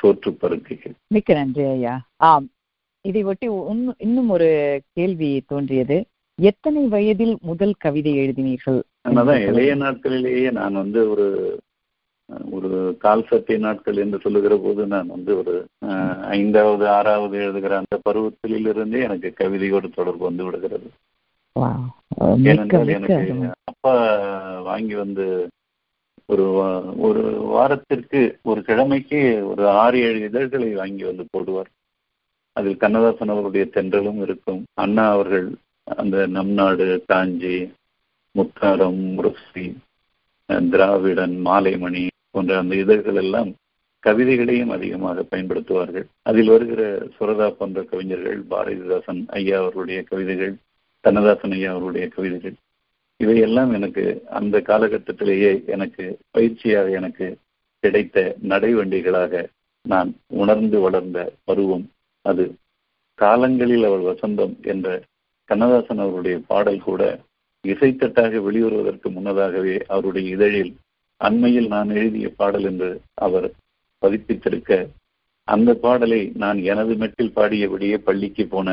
தோற்று 0.00 0.30
பருக்கைகள். 0.32 0.94
மிக்க 1.08 1.34
நன்றி 1.34 1.64
ஐயா. 1.66 1.94
ஆம் 2.28 2.46
இதை 3.04 3.22
ஒட்டி 3.30 3.46
இன்னும் 4.06 4.30
ஒரு 4.36 4.48
கேள்வி 4.92 5.30
தோன்றியது. 5.46 5.96
எத்தனை 6.38 6.82
வயதில் 6.94 7.34
முதல் 7.40 7.74
கவிதை 7.78 8.12
எழுதினீர்கள்? 8.22 8.80
அதான் 9.20 9.42
இளைய 9.50 9.72
நாட்களிலேயே 9.76 10.50
நான் 10.50 10.80
வந்து 10.82 11.00
ஒரு 11.10 11.26
ஒரு 12.56 12.70
கால் 12.98 13.26
சட்டை 13.28 13.56
நாட்கள் 13.56 13.98
என்று 14.02 14.18
சொல்லுகிற 14.22 14.54
போது 14.58 14.82
நான் 14.86 15.08
வந்து 15.14 15.32
ஒரு 15.36 15.54
ஐந்தாவது 16.36 16.84
ஆறாவது 16.88 17.34
எழுதுகிற 17.38 17.74
அந்த 17.76 17.96
பருவத்திலிருந்தே 18.06 18.70
இருந்தே 18.72 19.02
எனக்கு 19.02 19.30
கவிதையோடு 19.40 19.88
தொடர்பு 19.98 20.22
வந்து 20.24 20.44
விடுகிறது. 20.44 20.88
ஏனென்றால் 22.50 22.94
எனக்கு 22.96 23.50
அப்பா 23.72 23.92
வாங்கி 24.70 24.94
வந்து 24.94 25.26
ஒரு 26.26 26.44
ஒரு 26.98 27.22
வாரத்திற்கு 27.54 28.20
ஒரு 28.42 28.60
கிழமைக்கு 28.60 29.18
ஒரு 29.42 29.68
ஆறு 29.68 29.98
ஏழு 30.00 30.20
இதழ்களை 30.20 30.68
வாங்கி 30.72 31.04
வந்து 31.04 31.24
போடுவார். 31.32 31.70
அதில் 32.56 32.76
கண்ணதாசன் 32.76 33.28
அவருடைய 33.28 33.64
தென்றலும் 33.74 34.20
இருக்கும். 34.22 34.62
அண்ணா 34.74 35.04
அவர்கள் 35.10 35.48
அந்த 35.84 36.26
நம் 36.26 36.52
நாடு 36.52 37.04
காஞ்சி 37.06 37.56
முத்தாரம் 38.34 39.02
முரசி 39.16 39.66
திராவிடன் 40.70 41.36
மாலைமணி 41.44 42.06
போன்ற 42.30 42.58
அந்த 42.58 42.74
இதழ்கள் 42.74 43.14
எல்லாம் 43.14 43.50
கவிதைகளையும் 44.06 44.72
அதிகமாக 44.76 45.24
பயன்படுத்துவார்கள். 45.30 46.06
அதில் 46.22 46.48
வருகிற 46.48 46.82
சுரதா 47.18 47.50
போன்ற 47.50 47.82
கவிஞர்கள் 47.82 48.40
பாரதிதாசன் 48.50 49.22
ஐயா 49.28 49.58
அவர்களுடைய 49.60 50.02
கவிதைகள் 50.02 50.54
கண்ணதாசன் 51.04 51.50
ஐயா 51.50 51.70
அவருடைய 51.72 52.06
கவிதைகள் 52.08 52.56
இவையெல்லாம் 53.20 53.72
எனக்கு 53.72 54.04
அந்த 54.30 54.58
காலகட்டத்திலேயே 54.58 55.64
எனக்கு 55.66 56.18
பயிற்சியாக 56.30 56.90
எனக்கு 56.90 57.26
கிடைத்த 57.82 58.36
நடைவண்டிகளாக 58.48 59.48
நான் 59.82 60.10
உணர்ந்து 60.32 60.80
வளர்ந்த 60.80 61.32
பருவம் 61.44 61.86
அது. 62.24 62.44
காலங்களில் 63.18 63.84
அவள் 63.84 64.02
வசந்தம் 64.02 64.54
என்ற 64.62 65.02
கண்ணதாசன் 65.44 65.98
அவருடைய 65.98 66.36
பாடல் 66.46 66.80
கூட 66.80 67.02
இசைத்தட்டாக 67.64 68.40
வெளிவருவதற்கு 68.40 69.10
முன்னதாகவே 69.10 69.84
அவருடைய 69.88 70.36
இதழில் 70.36 70.72
அண்மையில் 71.20 71.66
நான் 71.66 71.90
எழுதிய 71.90 72.28
பாடல் 72.36 72.64
என்று 72.64 73.00
அவர் 73.14 73.46
பதிப்பித்திருக்க 74.02 74.72
அந்த 75.48 75.74
பாடலை 75.74 76.32
நான் 76.34 76.58
எனது 76.62 76.94
மெட்டில் 76.94 77.34
பாடியபடியே 77.36 77.96
பள்ளிக்கு 77.98 78.46
போன 78.46 78.68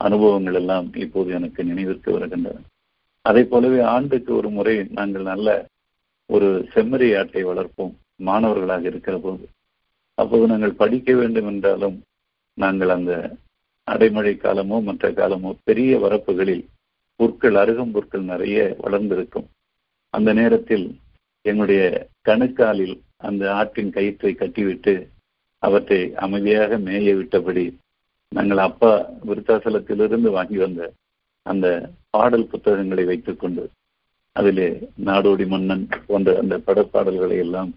அனுபவங்கள் 0.00 0.54
எல்லாம் 0.54 0.92
இப்போது 0.94 1.32
எனக்கு 1.32 1.64
நினைவிற்கு 1.64 2.12
வருகின்றன. 2.12 2.58
அதை 3.24 3.42
போலவே 3.44 3.80
ஆண்டுக்கு 3.94 4.30
ஒரு 4.34 4.48
முறை 4.50 4.74
நாங்கள் 4.98 5.22
நல்ல 5.22 5.48
ஒரு 6.30 6.48
செம்மறி 6.74 7.08
ஆட்டை 7.18 7.42
வளர்ப்போம் 7.44 7.94
மாணவர்களாக 8.16 8.84
இருக்கிற 8.86 9.16
போது. 9.18 9.44
அப்போது 10.18 10.46
நாங்கள் 10.46 10.80
படிக்க 10.82 11.14
வேண்டும் 11.14 11.46
என்றாலும் 11.46 11.96
நாங்கள் 12.58 12.88
அந்த 12.88 13.12
அடைமழை 13.88 14.32
காலமோ 14.36 14.78
மற்ற 14.82 15.10
காலமோ 15.10 15.50
பெரிய 15.64 15.98
வரப்புகளில் 15.98 16.64
புற்கள் 17.20 17.54
அருகும் 17.54 17.92
புற்கள் 17.92 18.24
நிறைய 18.32 18.58
வளர்ந்திருக்கும். 18.78 19.48
அந்த 20.14 20.30
நேரத்தில் 20.32 20.86
எங்களுடைய 21.44 21.82
கணுக்காலில் 22.28 22.96
அந்த 23.16 23.44
ஆட்டின் 23.54 23.90
கயிற்றை 23.90 24.32
கட்டிவிட்டு 24.34 24.94
அவற்றை 25.62 26.00
அமைதியாக 26.14 26.78
மேய 26.78 27.14
விட்டபடி 27.16 27.64
நாங்கள் 28.32 28.58
அப்பா 28.58 28.92
விருத்தாசலத்திலிருந்து 29.26 30.30
வாங்கி 30.30 30.56
வந்த 30.56 30.82
அந்த 31.50 31.66
பாடல் 32.10 32.50
புத்தகங்களை 32.52 33.04
வைத்துக்கொண்டு 33.04 33.64
அதிலே 34.36 34.68
நாடோடி 35.04 35.44
மன்னன் 35.46 35.84
போன்ற 36.06 36.34
அந்த 36.42 36.54
படப்பாடல்களை 36.66 37.38
எல்லாம் 37.44 37.70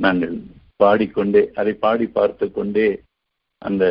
நாங்கள் 0.00 0.36
பாடிக்கொண்டே 0.80 1.42
அதை 1.60 1.72
பாடி 1.84 2.06
பார்த்து 2.16 2.46
கொண்டே 2.50 2.86
அந்த 3.62 3.84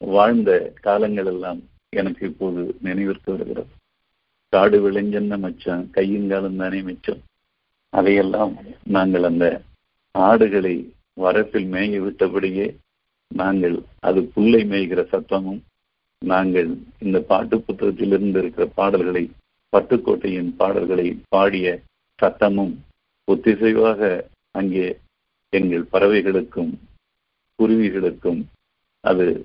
வாழ்ந்த 0.00 0.50
காலங்கள் 0.86 1.28
எல்லாம் 1.32 1.60
எனக்கு 1.92 2.22
இப்போது 2.28 2.62
நினைவிற்கு 2.80 3.28
வருகிறது. 3.32 3.70
காடு 4.52 4.78
விளைஞ்சென்ன 4.84 5.34
மச்சம் 5.44 5.84
கையுங்காலம் 5.94 6.58
தானே 6.62 6.80
மிச்சம். 6.82 7.20
அதையெல்லாம் 7.92 8.52
நாங்கள் 8.96 9.24
அந்த 9.30 9.46
ஆடுகளை 10.14 10.74
வரப்பில் 11.20 11.68
மேய 11.74 12.00
விட்டபடியே 12.04 12.66
நாங்கள் 13.30 13.76
அது 14.00 14.20
புல்லை 14.34 14.62
மேய்கிற 14.64 15.00
சத்தமும் 15.12 15.60
நாங்கள் 16.22 16.70
இந்த 16.98 17.20
பாட்டு 17.20 17.56
புத்தகத்திலிருந்து 17.58 18.38
இருக்கிற 18.38 18.66
பாடல்களை 18.74 19.30
பட்டுக்கோட்டையின் 19.72 20.50
பாடல்களை 20.56 21.20
பாடிய 21.28 21.66
சத்தமும் 22.18 22.74
ஒத்திசைவாக 23.28 24.00
அங்கே 24.50 24.86
எங்கள் 25.52 25.86
பறவைகளுக்கும் 25.92 26.72
குருவிகளுக்கும் 27.58 28.42
அது 29.04 29.44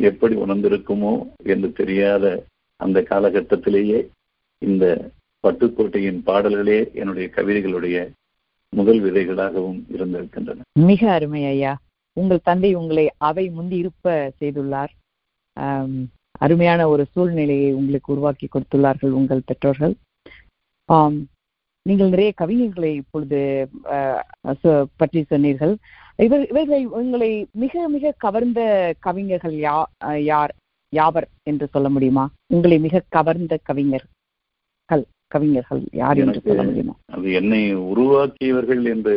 எப்படி 0.00 0.34
உணர்ந்திருக்குமோ 0.34 1.12
என்று 1.42 1.72
தெரியாத 1.72 2.44
அந்த 2.76 3.00
காலகட்டத்திலேயே 3.00 4.08
இந்த 4.58 5.10
பட்டுக்கோட்டையின் 5.44 6.20
பாடல்களே 6.22 6.90
என்னுடைய 6.92 7.28
கவிதைகளுடைய 7.34 7.96
முதல் 8.72 9.00
விதைகளாகவும் 9.02 9.80
இருந்திருக்கின்றன. 9.90 10.60
மிக 10.72 11.12
அருமை 11.12 11.44
ஐயா. 11.44 11.72
உங்கள் 12.16 12.40
தந்தை 12.42 12.74
உங்களை 12.74 13.10
அவை 13.18 13.50
முந்தி 13.50 13.76
இருப்ப 13.76 14.32
செய்துள்ளார். 14.40 14.92
அருமையான 16.44 16.80
ஒரு 16.92 17.04
சூழ்நிலையை 17.12 17.70
உங்களுக்கு 17.80 18.12
உருவாக்கி 18.14 18.46
கொடுத்துள்ளார்கள் 18.48 19.16
உங்கள் 19.18 19.46
பெற்றோர்கள். 19.50 19.94
நீங்கள் 21.86 22.12
நிறைய 22.14 22.30
கவிஞர்களை 22.40 22.90
இப்பொழுது 23.00 23.40
பற்றி 25.00 25.20
சொன்னீர்கள். 25.32 25.74
இவர் 26.26 26.44
இவர்களை 26.52 26.82
உங்களை 27.00 27.30
மிக 27.62 27.84
மிக 27.94 28.14
கவர்ந்த 28.24 28.60
கவிஞர்கள் 29.06 29.56
யா 29.66 29.76
யார் 30.32 30.52
யாவர் 30.92 31.28
என்று 31.50 31.66
சொல்ல 31.74 31.88
முடியுமா? 31.94 32.24
உங்களை 32.54 32.78
மிக 32.88 33.04
கவர்ந்த 33.18 33.54
கவிஞர்கள் 33.70 34.10
கவிஞர்கள் 35.34 35.82
யார் 35.98 36.18
என்று 36.22 36.40
சொல்ல 36.46 36.62
முடியுமா? 36.68 36.94
அது 37.16 37.28
என்னை 37.38 37.60
உருவாக்கியவர்கள் 37.92 38.82
என்று 38.94 39.14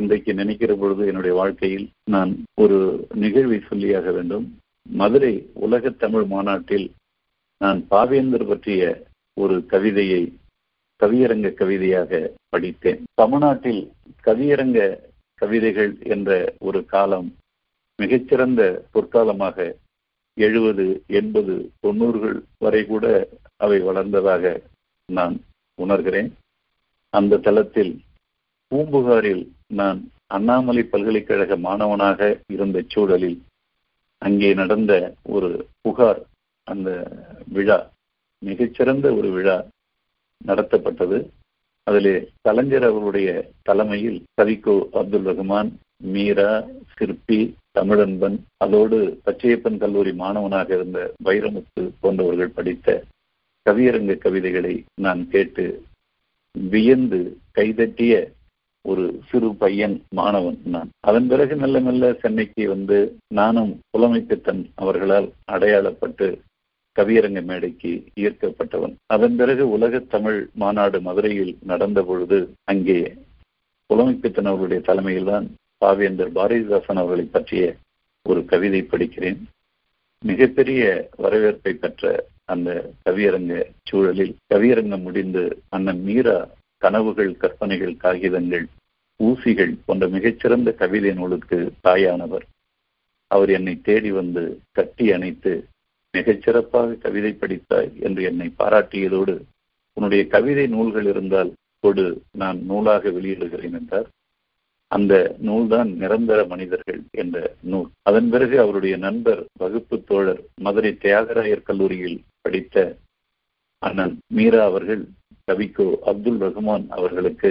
இன்றைக்கு 0.00 0.32
நினைக்கிற 0.38 0.72
பொழுது 0.82 1.02
என்னுடைய 1.10 1.32
வாழ்க்கையில் 1.38 1.84
நான் 2.14 2.30
ஒரு 2.62 2.78
நிகழ்வை 3.24 3.58
சொல்லியாக 3.70 4.06
வேண்டும். 4.16 4.46
மதுரை 4.86 5.50
உலக 5.54 5.90
தமிழ் 5.90 6.24
மாநாட்டில் 6.24 6.86
நான் 7.60 7.80
பாவேந்தர் 7.90 8.46
பற்றிய 8.46 8.82
ஒரு 9.36 9.66
கவிதையை 9.66 10.22
கவியரங்க 11.00 11.48
கவிதையாக 11.54 12.32
படித்தேன். 12.48 13.00
தமிழ்நாட்டில் 13.14 13.82
கவியரங்க 14.24 14.78
கவிதைகள் 15.34 15.92
என்ற 16.04 16.30
ஒரு 16.58 16.84
காலம் 16.84 17.28
மிகச்சிறந்த 17.96 18.62
பொற்காலமாக 18.94 19.76
எழுபது 20.36 20.86
எண்பது 21.06 21.54
தொண்ணூறுகள் 21.82 22.38
வரை 22.58 22.82
கூட 22.86 23.28
அவை 23.56 23.78
வளர்ந்ததாக 23.80 24.62
நான் 25.08 25.36
உணர்கிறேன். 25.78 26.30
அந்த 27.10 27.38
தளத்தில் 27.38 27.92
பூம்புகாரில் 28.72 29.44
நான் 29.66 30.00
அண்ணாமலை 30.26 30.82
பல்கலைக்கழக 30.82 31.56
மாணவனாக 31.56 32.40
இருந்த 32.46 32.84
சூழலில் 32.86 33.38
அங்கே 34.22 34.54
நடந்த 34.54 34.92
ஒரு 35.28 35.50
புகார் 35.82 36.20
அந்த 36.66 36.88
விழா 37.48 37.78
மிகச்சிறந்த 38.42 39.06
ஒரு 39.14 39.28
விழா 39.30 39.56
நடத்தப்பட்டது. 40.40 41.18
அதிலே 41.86 42.14
கலைஞர் 42.42 42.84
அவருடைய 42.84 43.28
தலைமையில் 43.62 44.18
கவிக்கோ 44.34 44.74
அப்துல் 44.92 45.28
ரஹ்மான் 45.30 45.70
மீரா 46.04 46.50
சிற்பி 46.94 47.38
தமிழன்பன் 47.72 48.36
அதோடு 48.56 48.98
பச்சையப்பன் 49.24 49.78
கல்லூரி 49.78 50.12
மாணவனாக 50.12 50.68
இருந்த 50.74 51.00
வைரமுத்து 51.24 51.82
போன்றவர்கள் 52.00 52.54
படித்த 52.54 52.88
கவியரங்க 53.66 54.14
கவிதைகளை 54.18 54.74
நான் 54.96 55.22
கேட்டு 55.28 55.66
வியந்து 56.54 57.20
கைதட்டிய 57.54 58.14
ஒரு 58.84 59.04
சிறு 59.28 59.48
பையன் 59.54 59.96
மாணவன் 60.18 60.58
நான். 60.74 60.90
அதன் 61.00 61.26
பிறகு 61.26 61.56
மெல்ல 61.56 61.80
மெல்ல 61.80 62.12
சென்னைக்கு 62.12 62.68
வந்து 62.68 62.98
நானும் 63.28 63.72
புலமைப்பித்தன் 63.90 64.62
அவர்களால் 64.74 65.28
அடையாளப்பட்டு 65.52 66.28
கவியரங்க 66.96 67.40
மேடைக்கு 67.44 67.90
ஈர்க்கப்பட்டவன். 68.14 68.94
அதன் 69.06 69.36
பிறகு 69.36 69.64
உலக 69.70 69.98
தமிழ் 70.14 70.48
மாநாடு 70.54 71.00
மதுரையில் 71.00 71.52
நடந்த 71.64 72.02
பொழுது 72.02 72.38
அங்கே 72.64 72.98
புலமைப்பித்தன் 73.90 74.48
அவர்களுடைய 74.50 74.82
தலைமையில்தான் 74.86 75.46
பாவேந்தர் 75.84 76.34
பாரதிதாசன் 76.38 77.00
அவர்களை 77.02 77.24
பற்றிய 77.24 77.64
ஒரு 78.26 78.44
கவிதை 78.44 78.80
படிக்கிறேன். 78.82 79.38
மிகப்பெரிய 80.24 81.08
வரவேற்பை 81.16 81.72
பெற்ற 81.74 82.04
அந்த 82.44 82.70
கவியரங்க 83.04 83.54
சூழலில் 83.88 84.34
கவியரங்கம் 84.54 85.02
முடிந்து 85.02 85.44
அண்ணன் 85.68 86.02
மீரா 86.02 86.38
கனவுகள் 86.80 87.32
கற்பனைகள் 87.42 87.96
காகிதங்கள் 88.04 88.66
ஊசிகள் 89.20 89.72
போன்ற 89.86 90.04
மிகச்சிறந்த 90.08 90.68
கவிதை 90.72 91.10
நூலுக்கு 91.12 91.58
தாயானவர். 91.80 92.46
அவர் 93.30 93.50
என்னை 93.50 93.74
தேடி 93.80 94.10
வந்து 94.20 94.42
கட்டி 94.72 95.06
அணைத்து 95.12 95.52
மிகச்சிறப்பாக 96.14 96.98
கவிதை 96.98 97.32
படித்தாய் 97.40 97.90
என்று 98.00 98.22
என்னை 98.22 98.48
பாராட்டியதோடு 98.58 99.34
உன்னுடைய 99.96 100.22
கவிதை 100.26 100.64
நூல்கள் 100.66 101.08
இருந்தால் 101.12 101.50
கொடு 101.80 102.06
நான் 102.32 102.58
நூலாக 102.64 103.10
வெளியிடுகிறேன் 103.10 103.76
என்றார். 103.80 104.08
அந்த 104.90 105.14
நூல்தான் 105.46 105.90
நிரந்தர 106.02 106.40
மனிதர்கள் 106.44 107.00
என்ற 107.22 107.36
நூல். 107.72 107.88
அதன் 108.02 108.28
பிறகு 108.30 108.56
அவருடைய 108.60 108.94
நண்பர் 108.96 109.42
வகுப்பு 109.58 109.96
தோழர் 110.08 110.42
மதுரை 110.54 110.92
தியாகராயர் 111.02 111.66
கல்லூரியில் 111.68 112.18
படித்த 112.40 112.76
அண்ணன் 113.82 114.16
மீரா 114.34 114.62
அவர்கள் 114.64 115.02
கவிக்கோ 115.50 115.88
அப்துல் 116.10 116.40
ரஹ்மான் 116.46 116.86
அவர்களுக்கு 116.96 117.50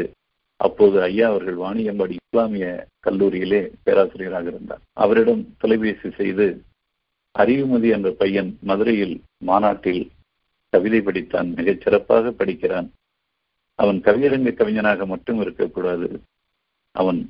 அப்போது 0.59 0.97
ஐயா 1.01 1.25
அவர்கள் 1.29 1.57
வாணியம்பாடி 1.57 2.15
இஸ்லாமிய 2.19 2.65
கல்லூரியிலே 3.05 3.59
பேராசிரியராக 3.83 4.47
இருந்தார். 4.47 4.81
அவரிடம் 5.03 5.43
தொலைபேசி 5.57 6.09
செய்து 6.17 6.47
அறிவுமதி 7.35 7.89
என்ற 7.97 8.09
பையன் 8.21 8.49
மதுரையில் 8.61 9.15
மாநாட்டில் 9.43 10.01
கவிதை 10.73 10.99
படித்தான் 10.99 11.49
மிகச் 11.55 11.83
சிறப்பாக 11.83 12.31
படிக்கிறான். 12.31 12.89
அவன் 13.79 13.99
கவியரங்க 14.05 14.51
கவிஞனாக 14.59 15.05
மட்டும் 15.05 15.39
இருக்கக்கூடாது. 15.41 16.09
அவன் 16.95 17.21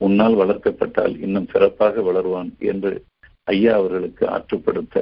உன்னால் 0.00 0.34
வளர்க்கப்பட்டால் 0.34 1.14
இன்னும் 1.20 1.50
சிறப்பாக 1.52 2.02
வளருவான் 2.02 2.50
என்று 2.70 2.92
ஐயா 3.48 3.72
அவர்களுக்கு 3.74 4.24
ஆற்றுப்படுத்த 4.26 4.96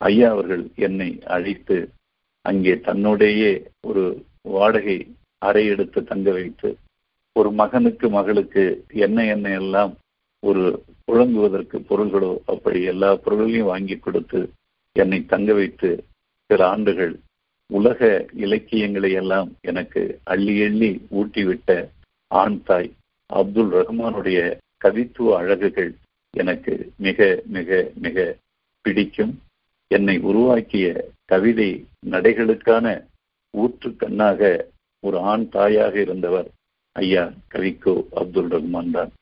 ஐயா 0.00 0.28
அவர்கள் 0.30 0.64
என்னை 0.86 1.10
அழைத்து 1.36 1.76
அங்கே 2.44 2.74
தன்னோடையே 2.86 3.52
ஒரு 3.86 4.04
வாடகை 4.44 4.96
அறை 5.38 5.66
எடுத்து 5.66 6.00
தங்க 6.02 6.30
வைத்து 6.32 6.68
ஒரு 7.36 7.50
மகனுக்கு 7.52 8.10
மகளுக்கு 8.10 8.84
என்ன 8.96 9.24
என்ன 9.24 9.50
எல்லாம் 9.50 9.92
ஒரு 10.42 10.62
புழங்குவதற்கு 11.04 11.78
பொருள்களோ 11.80 12.36
அப்படி 12.44 12.82
எல்லா 12.82 13.14
பொருள்களையும் 13.14 13.66
வாங்கி 13.66 13.96
கொடுத்து 13.98 14.40
என்னை 14.96 15.26
தங்க 15.26 15.52
வைத்து 15.52 15.90
சில 16.50 16.66
ஆண்டுகள் 16.68 17.14
உலக 17.70 18.00
இலக்கியங்களை 18.34 19.12
எல்லாம் 19.12 19.56
எனக்கு 19.60 20.20
அள்ளி 20.24 20.58
எள்ளி 20.58 20.90
ஊட்டிவிட்ட 21.10 21.70
ஆண் 22.30 22.62
தாய் 22.62 22.90
அப்துல் 23.30 23.70
ரஹ்மானுடைய 23.72 24.38
கவித்துவ 24.84 25.36
அழகுகள் 25.36 25.92
எனக்கு 26.34 26.92
மிக 26.96 27.42
மிக 27.46 27.90
மிக 27.94 28.36
பிடிக்கும். 28.84 29.32
என்னை 29.90 30.18
உருவாக்கிய 30.20 30.86
கவிதை 31.24 31.70
நடைகளுக்கான 32.10 32.86
ஊற்று 33.54 33.96
கண்ணாக 33.96 34.40
ஒரு 35.04 35.18
ஆண் 35.24 35.48
தாயாக 35.48 35.94
இருந்தவர். 36.00 36.48
ஐயா 36.96 37.24
கவிக்கோ 37.48 37.94
அப்துல் 38.14 38.50
ரஹ்மான் 38.50 38.90
தான். 38.90 39.12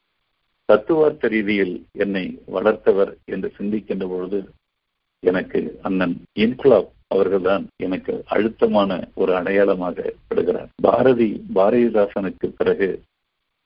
தத்துவார்த்த 0.68 1.28
ரீதியில் 1.28 1.74
என்னை 1.98 2.24
வளர்த்தவர் 2.52 3.12
என்று 3.24 3.48
சிந்திக்கின்ற 3.58 4.04
பொழுது 4.08 4.38
எனக்கு 5.22 5.60
அண்ணன் 5.82 6.14
இன்குலாப் 6.36 6.90
அவர்கள்தான் 7.08 7.64
எனக்கு 7.76 8.12
அழுத்தமான 8.26 8.90
ஒரு 9.14 9.32
அடையாளமாக 9.36 9.96
படுகிறார் 10.28 10.68
பாரதி 10.82 11.28
பாரதிதாசனுக்கு 11.54 12.48
பிறகு 12.50 12.88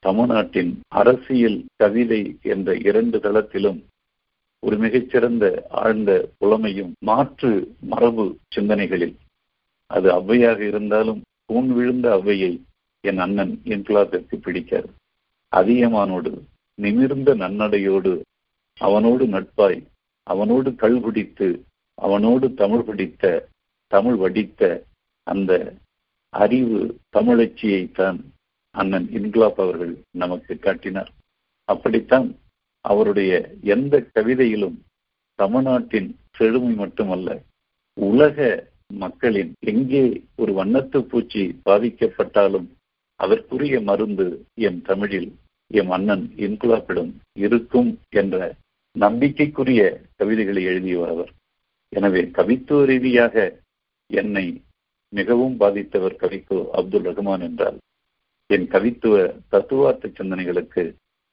தமிழ்நாட்டின் 0.03 0.73
அரசியல் 0.93 1.59
கவிதை 1.77 2.23
என்ற 2.47 2.75
இரண்டு 2.83 3.19
தளத்திலும் 3.19 3.81
ஒரு 4.63 4.77
மிகச்சிறந்த 4.77 5.45
ஆழ்ந்த 5.81 6.11
புலமையும் 6.39 6.93
மாற்று 7.01 7.53
மரபு 7.87 8.25
சிந்தனைகளில் 8.49 9.15
அது 9.95 10.09
ஔவையாக 10.21 10.61
இருந்தாலும் 10.71 11.21
தூண் 11.45 11.71
விழுந்த 11.77 12.07
அவ்வையை 12.17 12.53
என் 13.05 13.19
அண்ணன் 13.19 13.55
இன்குலாபிற்கு 13.65 14.37
பிடிக்காது. 14.37 14.89
அதியமானோடு 15.53 16.31
நிமிர்ந்த 16.79 17.31
நன்னடையோடு 17.35 18.13
அவனோடு 18.81 19.25
நட்பாய் 19.27 19.81
அவனோடு 20.27 20.71
கல்குடித்து 20.83 21.49
அவனோடு 21.99 22.47
தமிழ் 22.55 22.87
பிடித்த 22.87 23.25
தமிழ் 23.93 24.17
வடித்த 24.23 24.63
அந்த 25.27 25.53
அறிவு 26.35 26.79
தமிழச்சியைத்தான் 27.17 28.19
அண்ணன் 28.75 29.07
இன்குலாப் 29.13 29.61
அவர்கள் 29.63 29.93
நமக்கு 30.13 30.55
காட்டினார். 30.59 31.11
அப்படித்தான் 31.69 32.29
அவருடைய 32.85 33.33
எந்த 33.75 33.95
கவிதையிலும் 34.15 34.79
தமிழ்நாட்டின் 35.39 36.09
செழுமை 36.37 36.73
மட்டுமல்ல 36.75 37.29
உலக 37.97 38.39
மக்களின் 39.03 39.53
எங்கே 39.73 40.03
ஒரு 40.37 40.53
வண்ணத்து 40.53 40.99
பூச்சி 41.03 41.43
பாதிக்கப்பட்டாலும் 41.65 42.67
அதற்குரிய 43.21 43.77
மருந்து 43.81 44.27
என் 44.67 44.81
தமிழில் 44.83 45.31
எம் 45.71 45.91
அண்ணன் 45.91 46.25
இன்குலாப்பிடம் 46.37 47.13
இருக்கும் 47.37 47.91
என்ற 48.21 48.39
நம்பிக்கைக்குரிய 48.97 49.81
கவிதைகளை 50.17 50.63
எழுதியவர் 50.65 51.09
அவர். 51.09 51.31
எனவே 51.93 52.23
கவித்துவ 52.39 52.81
ரீதியாக 52.85 53.35
என்னை 54.11 54.47
மிகவும் 55.13 55.57
பாதித்தவர் 55.61 56.21
கவிக்கோ 56.21 56.59
அப்துல் 56.73 57.07
ரஹ்மான் 57.09 57.41
என்றால் 57.41 57.79
என் 58.51 58.67
கவித்துவ 58.67 59.15
தத்துவார்த்த 59.49 60.11
சிந்தனைகளுக்கு 60.19 60.85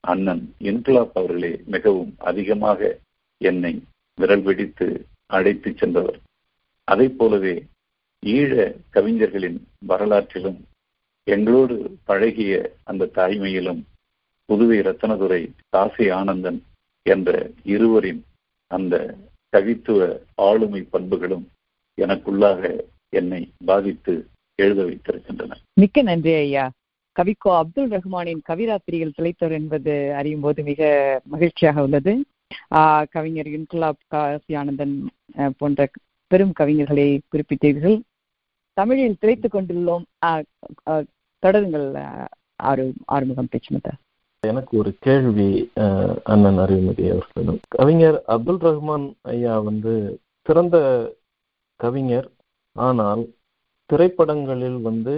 அண்ணன் 0.04 0.43
இன்குலாப் 0.60 1.13
அவர்களே 1.13 1.54
மிகவும் 1.65 2.12
அதிகமாக 2.30 2.80
என்னை 3.41 3.74
விரல் 4.17 4.41
வெடித்து 4.41 4.88
அழைத்து 5.28 5.69
சென்றவர். 5.71 6.19
அதை 6.91 7.08
போலவே 7.12 7.56
ஈழ 8.23 8.51
கவிஞர்களின் 8.89 9.60
வரலாற்றிலும் 9.88 10.60
எங்களோடு 11.27 11.75
பழகிய 12.04 12.54
அந்த 12.84 13.10
தாய்மையிலும் 13.15 13.82
புதுவை 14.49 14.77
ரத்தனதுரை 14.82 15.41
காசி 15.69 16.06
ஆனந்தன் 16.10 16.60
என்ற 17.06 17.30
இருவரின் 17.65 18.21
அந்த 18.71 18.95
கவித்துவ 19.54 19.99
ஆளுமை 20.41 20.82
பண்புகளும் 20.89 21.45
எனக்குள்ளாக 21.97 22.62
என்னை 23.13 23.41
பாதித்து 23.65 24.13
எழுத 24.60 24.80
வைத்திருக்கின்றன. 24.84 25.54
மிக்க 25.73 26.01
நன்றி 26.01 26.34
ஐயா. 26.36 26.65
கவிக்கோ 27.15 27.51
அப்துல் 27.58 27.91
ரஹ்மானின் 27.91 28.41
கவிராத்திரிகள் 28.49 29.15
திளைத்தவர் 29.17 29.51
என்பது 29.51 29.93
அறியும் 30.15 30.39
போது 30.39 30.63
மிக 30.63 30.82
மகிழ்ச்சியாக 31.25 31.84
உள்ளது. 31.84 32.13
கவிஞர் 33.10 33.49
இன்குலாப் 33.49 34.06
காசி 34.08 34.54
ஆனந்தன் 34.54 34.95
போன்ற 35.58 35.82
பெரும் 36.32 36.54
கவிஞர்களை 36.60 37.08
குறிப்பிட்டீர்கள். 37.32 37.98
தமிழில் 38.78 39.17
திளைத்துக் 39.22 39.56
கொண்டுள்ளோம். 39.56 40.06
தொடருங்கள். 41.44 41.88
ஆறு 42.70 42.84
ஆறுமுகம் 43.15 43.52
பேச்சுமத்தா 43.52 43.94
எனக்கு 44.48 44.74
ஒரு 44.82 44.91
கேள்வி 45.06 45.48
அண்ணன் 46.32 46.60
அறிவுமதி 46.63 47.06
அவர்களிடம் 47.13 47.60
கவிஞர் 47.78 48.17
அப்துல் 48.36 48.62
ரஹ்மான் 48.67 49.08
ஐயா 49.34 49.56
வந்து 49.67 49.94
சிறந்த 50.48 50.78
கவிஞர். 51.84 52.30
ஆனால் 52.76 53.22
திரைப்படங்களில் 53.89 54.80
வந்து 54.88 55.15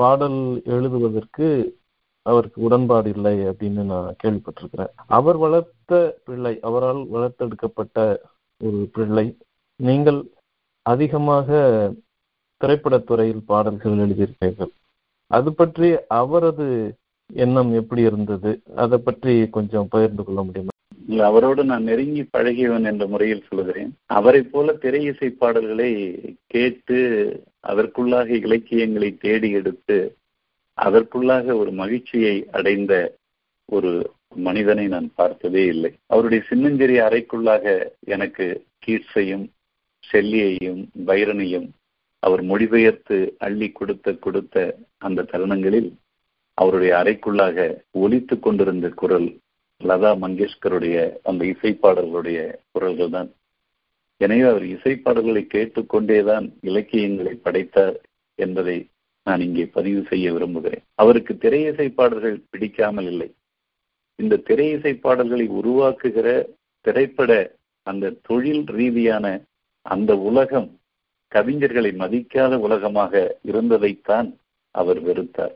பாடல் 0.00 0.40
எழுதுவதற்கு 0.74 1.48
அவருக்கு 2.26 2.58
உடன்பாடு 2.68 3.08
இல்லை 3.14 3.34
அப்படின்னு 3.50 3.82
நான் 3.92 4.16
கேள்விப்பட்டிருக்கிறேன். 4.22 4.92
அவர் 5.18 5.38
வளர்த்த 5.44 6.00
பிள்ளை 6.26 6.54
அவரால் 6.68 7.02
வளர்த்தெடுக்கப்பட்ட 7.14 7.98
ஒரு 8.64 8.80
பிள்ளை 8.96 9.26
நீங்கள் 9.80 10.20
அதிகமாக 10.86 11.48
திரைப்படத்துறையில் 12.60 13.46
பாடல்கள் 13.50 14.02
எழுதியிருப்பீர்கள் 14.04 14.72
அது 15.30 15.50
பற்றி 15.54 15.88
அவரது 16.20 16.66
எண்ணம் 17.30 17.70
எப்படி 17.80 18.02
இருந்தது? 18.02 18.50
அதை 18.74 18.98
பற்றி 18.98 19.32
கொஞ்சம் 19.56 19.88
பகிர்ந்து 19.88 20.22
கொள்ள 20.24 20.40
முடியுமா? 20.42 20.70
அவரோடு 21.28 21.62
நான் 21.64 21.82
நெருங்கி 21.82 22.22
பழகியவன் 22.22 22.86
என்ற 22.90 23.04
முறையில் 23.06 23.46
சொல்லுகிறேன். 23.48 23.92
அவரை 24.18 24.42
போல 24.42 24.72
திரை 24.72 25.00
இசை 25.04 25.28
பாடல்களை 25.30 25.90
கேட்டு 26.46 26.98
அதற்குள்ளாக 27.62 28.28
இலக்கியங்களை 28.46 29.10
தேடி 29.16 29.50
எடுத்து 29.60 29.98
அதற்குள்ளாக 30.78 31.56
ஒரு 31.56 31.72
மகிழ்ச்சியை 31.72 32.36
அடைந்த 32.50 32.92
ஒரு 33.68 33.90
மனிதனை 34.46 34.86
நான் 34.86 35.08
பார்த்ததே 35.14 35.64
இல்லை. 35.66 35.90
அவருடைய 36.06 36.42
சின்னஞ்சிறிய 36.50 37.00
அறைக்குள்ளாக 37.08 37.64
எனக்கு 38.14 38.46
கீட்ஸையும் 38.86 39.44
செல்லியையும் 40.04 40.82
பைரனையும் 41.06 41.68
அவர் 42.22 42.42
மொழிபெயர்த்து 42.42 43.16
அள்ளி 43.38 43.68
கொடுத்த 43.72 44.14
கொடுத்த 44.14 44.56
அந்த 44.98 45.26
தருணங்களில் 45.32 45.90
அவருடைய 46.58 46.92
அறைக்குள்ளாக 46.96 47.58
ஒலித்து 47.92 48.34
கொண்டிருந்த 48.38 48.88
குரல் 48.88 49.28
லதா 49.80 50.10
மங்கேஷ்கருடைய 50.24 50.96
அந்த 51.22 51.42
இசைப்பாடல்களுடைய 51.44 52.38
குரல்கள் 52.72 53.10
தான் 53.10 53.30
எனவே 54.20 54.44
அவர் 54.50 54.64
இசைப்பாடல்களை 54.64 55.42
கேட்டுக்கொண்டேதான் 55.54 56.46
இலக்கியங்களை 56.60 57.34
படைத்தார் 57.36 57.96
என்பதை 58.38 58.76
நான் 59.26 59.40
இங்கே 59.40 59.64
பதிவு 59.66 60.00
செய்ய 60.02 60.26
விரும்புகிறேன். 60.32 60.84
அவருக்கு 60.94 61.32
திரையிசை 61.34 61.86
பாடல்கள் 61.94 62.36
பிடிக்காமல் 62.50 63.06
இல்லை. 63.06 63.28
இந்த 64.18 64.40
திரையிசை 64.48 64.92
பாடல்களை 65.00 65.46
உருவாக்குகிற 65.60 66.28
திரைப்பட 66.84 67.32
அந்த 67.86 68.14
தொழில் 68.22 68.64
ரீதியான 68.78 69.26
அந்த 69.82 70.16
உலகம் 70.16 70.80
கவிஞர்களை 71.34 71.90
மதிக்காத 71.96 72.54
உலகமாக 72.56 73.38
இருந்ததைத்தான் 73.44 74.36
அவர் 74.70 75.04
வெறுத்தார். 75.04 75.54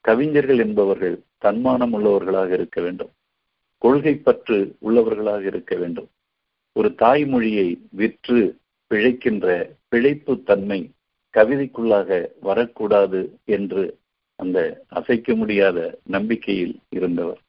கவிஞர்கள் 0.00 0.58
என்பவர்கள் 0.58 1.22
தன்மானம் 1.38 1.92
உள்ளவர்களாக 1.92 2.50
இருக்க 2.52 2.80
வேண்டும். 2.80 3.10
கொள்கை 3.78 4.14
பற்று 4.14 4.76
உள்ளவர்களாக 4.84 5.42
இருக்க 5.42 5.76
வேண்டும். 5.76 6.08
ஒரு 6.72 6.88
தாய்மொழியை 6.88 7.78
விற்று 7.90 8.58
பிழைக்கின்ற 8.90 9.76
பிழைப்பு 9.88 10.42
தன்மை 10.42 10.90
கவிதைக்குள்ளாக 11.34 12.28
வரக்கூடாது 12.40 13.38
என்று 13.44 13.98
அந்த 14.36 14.84
அசைக்க 14.88 15.34
முடியாத 15.34 15.98
நம்பிக்கையில் 16.04 16.78
இருந்தவர். 16.88 17.40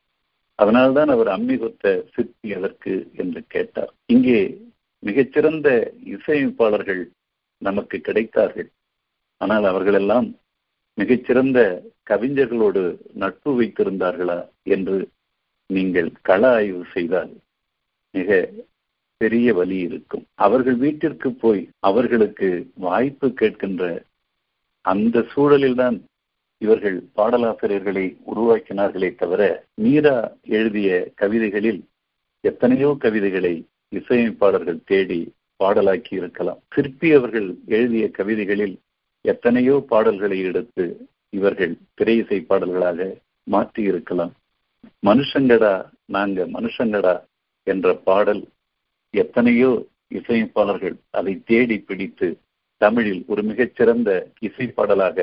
அதனால்தான் 0.55 1.07
அவர் 1.07 1.27
அம்மி 1.27 1.55
கொத்த 1.55 2.03
சிற்பி 2.13 2.49
எதற்கு 2.49 3.09
என்று 3.15 3.43
கேட்டார். 3.47 3.93
இங்கே 4.05 4.65
மிகச்சிறந்த 5.07 5.67
இசையமைப்பாளர்கள் 6.13 7.03
நமக்கு 7.61 7.97
கிடைத்தார்கள். 8.07 8.69
ஆனால் 9.41 9.65
அவர்களெல்லாம் 9.71 10.27
மிகச்சிறந்த 10.97 11.59
கவிஞர்களோடு 12.09 12.81
நட்பு 13.21 13.51
வைத்திருந்தார்களா 13.59 14.39
என்று 14.75 14.97
நீங்கள் 15.69 16.09
கள 16.29 16.41
ஆய்வு 16.57 16.83
செய்தால் 16.93 17.33
மிக 18.15 18.39
பெரிய 19.21 19.47
வழி 19.59 19.77
இருக்கும். 19.87 20.25
அவர்கள் 20.45 20.77
வீட்டிற்கு 20.85 21.29
போய் 21.43 21.61
அவர்களுக்கு 21.89 22.49
வாய்ப்பு 22.87 23.27
கேட்கின்ற 23.41 23.83
அந்த 24.85 25.25
சூழலில்தான் 25.33 25.97
இவர்கள் 26.61 26.97
பாடலாசிரியர்களை 27.17 28.05
உருவாக்கினார்களே 28.31 29.09
தவிர 29.21 29.41
மீரா 29.83 30.17
எழுதிய 30.57 30.89
கவிதைகளில் 31.21 31.81
எத்தனையோ 32.43 32.89
கவிதைகளை 32.99 33.53
இசையமைப்பாளர்கள் 33.93 34.85
தேடி 34.85 35.19
பாடலாக்கி 35.59 36.13
இருக்கலாம். 36.19 36.61
சிற்பி 36.75 37.09
அவர்கள் 37.13 37.47
எழுதிய 37.75 38.05
கவிதைகளில் 38.11 38.75
எத்தனையோ 39.25 39.75
பாடல்களை 39.91 40.37
எடுத்து 40.49 40.85
இவர்கள் 41.33 41.73
திரை 41.95 42.15
இசை 42.21 42.39
பாடல்களாக 42.41 42.99
மாற்றி 43.47 43.81
இருக்கலாம். 43.83 44.33
மனுஷங்கடா 45.03 45.73
நாங்க 46.05 46.45
மனுஷங்கடா 46.47 47.15
என்ற 47.67 47.87
பாடல் 48.07 48.41
எத்தனையோ 49.13 49.71
இசையமைப்பாளர்கள் 50.11 50.95
அதை 51.11 51.33
தேடி 51.43 51.77
பிடித்து 51.79 52.27
தமிழில் 52.81 53.21
ஒரு 53.27 53.41
மிகச்சிறந்த 53.43 54.09
இசைப்பாடலாக 54.47 55.17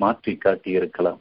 மாற்றி 0.00 0.32
காட்டியிருக்கலாம் 0.36 1.20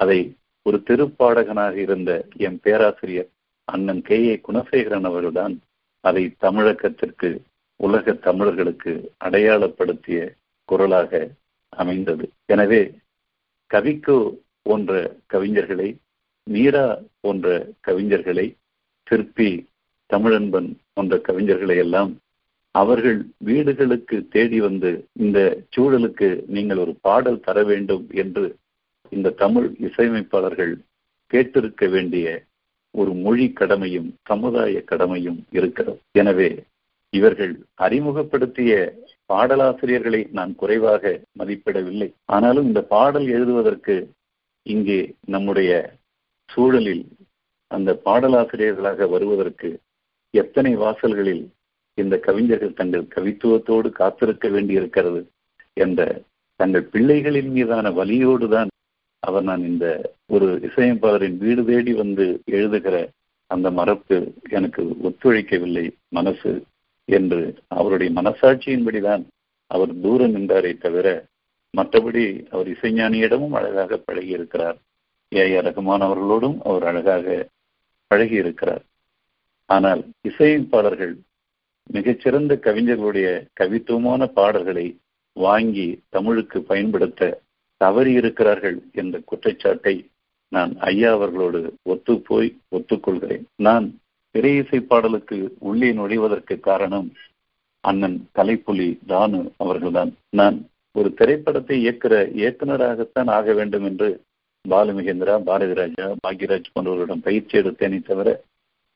அதை 0.00 0.18
ஒரு 0.66 0.78
திருப்பாடகனாக 0.88 1.76
இருந்த 1.76 2.12
என் 2.46 2.58
பேராசிரியர் 2.60 3.30
அண்ணன் 3.68 4.02
கே 4.02 4.18
ஏ 4.26 4.34
குணசேகரன் 4.46 5.06
அவர்கள்தான் 5.10 5.54
அதை 6.04 6.24
தமிழகத்திற்கு 6.40 7.28
உலக 7.80 8.12
தமிழர்களுக்கு 8.22 8.92
அடையாளப்படுத்திய 9.18 10.18
குரலாக 10.68 11.12
அமைந்தது. 11.72 12.24
எனவே 12.46 12.82
கவிக்கோ 13.70 14.18
போன்ற 14.62 14.92
கவிஞர்களை 15.28 15.88
மீரா 16.46 16.86
போன்ற 17.20 17.46
கவிஞர்களை 17.86 18.46
சிற்பி 19.06 19.50
தமிழன்பன் 20.10 20.70
போன்ற 20.94 21.16
கவிஞர்களை 21.28 21.76
எல்லாம் 21.76 22.10
அவர்கள் 22.74 23.18
வீடுகளுக்கு 23.38 24.16
தேடி 24.28 24.58
வந்து 24.60 24.90
இந்த 25.16 25.38
சூழலுக்கு 25.76 26.28
நீங்கள் 26.46 26.76
ஒரு 26.76 26.92
பாடல் 27.00 27.40
தர 27.40 27.58
வேண்டும் 27.62 28.04
என்று 28.14 28.44
இந்த 29.12 29.34
தமிழ் 29.34 29.68
இசையமைப்பாளர்கள் 29.78 30.72
கேட்டிருக்க 31.30 31.84
வேண்டிய 31.88 32.26
ஒரு 32.94 33.12
மொழி 33.24 33.46
கடமையும் 33.52 34.08
சமுதாய 34.22 34.80
கடமையும் 34.82 35.40
இருக்கிறது. 35.52 35.98
எனவே 36.14 36.48
இவர்கள் 37.12 37.52
அறிமுகப்படுத்திய 37.76 38.72
பாடலாசிரியர்களை 39.30 40.20
நான் 40.30 40.52
குறைவாக 40.54 41.02
மதிப்பிடவில்லை. 41.40 42.08
ஆனாலும் 42.26 42.66
இந்த 42.66 42.80
பாடல் 42.94 43.28
எழுதுவதற்கு 43.36 43.96
இங்கே 44.66 45.00
நம்முடைய 45.26 45.70
சூழலில் 46.48 47.04
அந்த 47.70 47.90
பாடலாசிரியர்களாக 48.06 49.06
வருவதற்கு 49.08 49.68
எத்தனை 50.34 50.72
வாசல்களில் 50.76 51.44
இந்த 51.98 52.14
கவிஞர்கள் 52.26 52.78
தங்கள் 52.80 53.12
கவித்துவத்தோடு 53.14 53.88
காத்திருக்க 53.92 54.46
வேண்டியிருக்கிறது 54.48 55.20
என்ற 55.76 56.00
தங்கள் 56.60 56.86
பிள்ளைகளின் 56.92 57.50
மீதான 57.52 57.90
வலியோடு 57.90 58.46
தான் 58.48 58.70
அவர் 59.22 59.42
நான் 59.42 59.64
இந்த 59.64 59.86
ஒரு 60.26 60.46
இசையமைப்பாளரின் 60.62 61.36
வீடு 61.38 61.64
தேடி 61.64 61.92
வந்து 61.94 62.24
எழுதுகிற 62.50 62.96
அந்த 63.50 63.70
மரப்பு 63.70 64.16
எனக்கு 64.50 64.82
ஒத்துழைக்கவில்லை 65.02 65.84
மனசு 66.08 66.52
என்று 67.08 67.40
அவருடைய 67.72 68.10
மனசாட்சியின்படிதான் 68.12 69.22
அவர் 69.70 69.92
தூரம் 70.00 70.34
நின்றாரே 70.34 70.72
தவிர 70.78 71.08
மற்றபடி 71.74 72.24
அவர் 72.50 72.68
இசைஞானியிடமும் 72.68 73.54
அழகாக 73.54 73.96
பழகி 73.98 74.30
இருக்கிறார் 74.30 74.78
ஏ. 75.32 75.44
ஆர். 75.50 75.66
ரகுமான் 75.66 76.04
அவர்களோடும் 76.06 76.56
அவர் 76.64 76.84
அழகாக 76.84 77.26
பழகி 78.10 78.36
இருக்கிறார் 78.36 78.82
ஆனால் 79.70 80.00
இசையமைப்பாளர்கள் 80.28 81.14
மிகச்சிறந்த 81.90 82.54
கவிஞர்களுடைய 82.62 83.28
கவித்துவமான 83.54 84.26
பாடல்களை 84.34 84.86
வாங்கி 85.36 85.86
தமிழுக்கு 86.08 86.58
பயன்படுத்த 86.62 87.22
தவறி 87.82 88.12
இருக்கிறார்கள் 88.20 88.78
என்ற 89.00 89.14
குற்றச்சாட்டை 89.30 89.94
நான் 90.52 90.72
ஐயா 90.90 91.10
அவர்களோடு 91.16 91.60
ஒத்து 91.92 92.14
போய் 92.28 92.48
ஒத்துக்கொள்கிறேன். 92.76 93.44
நான் 93.66 93.86
திரை 94.34 94.80
பாடலுக்கு 94.90 95.36
உள்ளே 95.68 95.88
நுழைவதற்கு 95.92 96.54
காரணம் 96.68 97.08
அண்ணன் 97.84 98.18
கலைப்புலி 98.38 98.88
தானு 99.12 99.40
அவர்கள்தான். 99.62 100.12
நான் 100.38 100.56
ஒரு 100.94 101.08
திரைப்படத்தை 101.18 101.76
இயக்குற 101.84 102.14
இயக்குனராகத்தான் 102.40 103.30
ஆக 103.36 103.52
வேண்டும் 103.58 103.86
என்று 103.90 104.08
பாலுமகேந்திரா 104.64 105.34
பாரதிராஜா 105.48 106.06
பாக்யராஜ் 106.24 106.72
போன்றவர்களிடம் 106.74 107.24
பயிற்சி 107.26 107.54
எடுத்தேனே 107.60 107.98
தவிர 108.08 108.28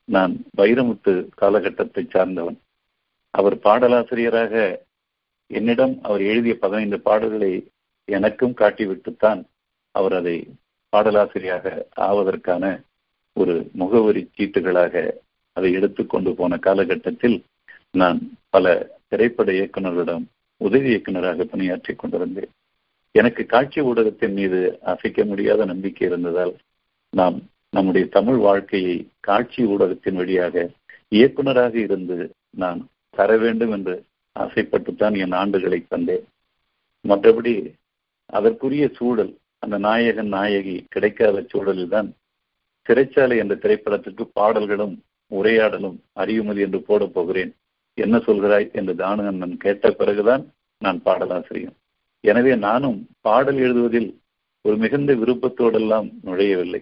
நான் 0.09 0.33
வைரமுத்து 0.59 1.13
காலகட்டத்தை 1.41 2.03
சார்ந்தவன். 2.13 2.57
அவர் 3.33 3.55
பாடலாசிரியராக 3.65 4.53
என்னிடம் 5.51 5.95
அவர் 6.07 6.23
எழுதிய 6.31 6.53
பதினைந்து 6.63 6.99
பாடல்களை 7.07 7.51
எனக்கும் 8.07 8.55
காட்டிவிட்டுத்தான் 8.57 9.41
அவர் 9.95 10.13
அதை 10.13 10.35
பாடலாசிரியாக 10.93 11.65
ஆவதற்கான 12.01 12.65
ஒரு 13.33 13.69
முகவரி 13.73 14.29
சீட்டுகளாக 14.37 14.93
அதை 15.57 15.73
எடுத்துக்கொண்டு 15.73 16.35
போன 16.35 16.57
காலகட்டத்தில் 16.57 17.37
நான் 17.93 18.19
பல 18.49 18.65
திரைப்பட 19.07 19.51
இயக்குநர்களிடம் 19.51 20.25
உதவி 20.61 20.87
இயக்குநராக 20.89 21.43
பணியாற்றி 21.43 21.95
கொண்டிருந்தேன். 21.95 22.51
எனக்கு 23.15 23.45
காட்சி 23.45 23.81
ஊடகத்தின் 23.81 24.33
மீது 24.33 24.59
அசைக்க 24.81 25.25
முடியாத 25.25 25.65
நம்பிக்கை 25.65 26.07
இருந்ததால் 26.07 26.53
நாம் 27.13 27.37
நம்முடைய 27.69 28.05
தமிழ் 28.07 28.35
வாழ்க்கையை 28.37 28.95
காட்சி 29.19 29.65
ஊடகத்தின் 29.65 30.13
வழியாக 30.13 30.55
இயக்குநராக 31.11 31.75
இருந்து 31.79 32.17
நான் 32.55 32.79
தர 33.09 33.37
வேண்டும் 33.37 33.71
என்று 33.71 33.95
ஆசைப்பட்டுத்தான் 34.35 35.15
என் 35.17 35.31
ஆண்டுகளை 35.31 35.79
தந்தேன் 35.85 36.25
மற்றபடி 37.05 37.53
அதற்குரிய 38.33 38.85
சூழல் 38.93 39.33
அந்த 39.59 39.77
நாயகன் 39.77 40.27
நாயகி 40.27 40.85
கிடைக்காத 40.89 41.45
சூழலில் 41.51 41.87
தான் 41.87 42.09
சிறைச்சாலை 42.89 43.37
என்ற 43.37 43.53
திரைப்படத்திற்கு 43.55 44.23
பாடல்களும் 44.33 44.95
உரையாடலும் 45.31 45.97
அறியுமதி 46.15 46.57
என்று 46.57 46.79
போடப் 46.81 47.13
போகிறேன். 47.13 47.51
என்ன 47.97 48.17
சொல்கிறாய்? 48.17 48.67
என்று 48.71 48.93
தானு 48.95 49.23
அண்ணன் 49.27 49.57
கேட்ட 49.57 49.91
பிறகுதான் 49.91 50.43
நான் 50.81 50.99
பாடலாசிரியன். 51.01 51.75
எனவே 52.23 52.55
நானும் 52.55 53.07
பாடல் 53.21 53.55
எழுதுவதில் 53.55 54.09
ஒரு 54.65 54.77
மிகுந்த 54.77 55.13
விருப்பத்தோடெல்லாம் 55.13 56.07
நுழையவில்லை. 56.25 56.81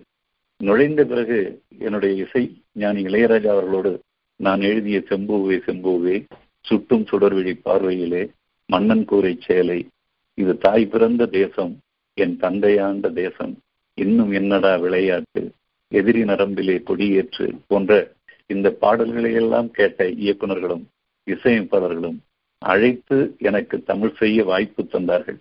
நுழைந்த 0.58 1.02
பிறகு 1.04 1.64
என்னுடைய 1.80 2.14
இசை 2.24 2.44
ஞானி 2.72 3.02
இளையராஜா 3.02 3.50
அவர்களோடு 3.52 3.92
நான் 4.40 4.62
எழுதிய 4.62 4.98
செம்பூவே 5.10 5.58
செம்பூவே 5.66 6.16
சுட்டும் 6.66 7.06
சுடர்விழி 7.12 7.54
பார்வையிலே 7.64 8.24
மன்னன் 8.70 9.06
கூரை 9.06 9.38
சேலை 9.40 9.80
இது 10.38 10.54
தாய் 10.58 10.86
பிறந்த 10.86 11.24
தேசம் 11.26 11.74
என் 12.18 12.36
தந்தையாண்ட 12.42 13.08
தேசம். 13.14 13.54
இன்னும் 13.98 14.32
என்னடா 14.32 14.74
விளையாட்டு? 14.76 15.42
எதிரி 15.92 16.22
நரம்பிலே 16.24 16.76
கொடியேற்று 16.80 17.48
போன்ற 17.68 17.92
இந்த 18.50 18.68
பாடல்களை 18.82 19.32
எல்லாம் 19.34 19.70
கேட்ட 19.72 20.08
இயக்குநர்களும் 20.26 20.84
இசையமைப்பாளர்களும் 21.28 22.18
அழைத்து 22.62 23.18
எனக்கு 23.40 23.76
தமிழ் 23.84 24.16
செய்ய 24.16 24.40
வாய்ப்பு 24.44 24.82
தந்தார்கள். 24.84 25.40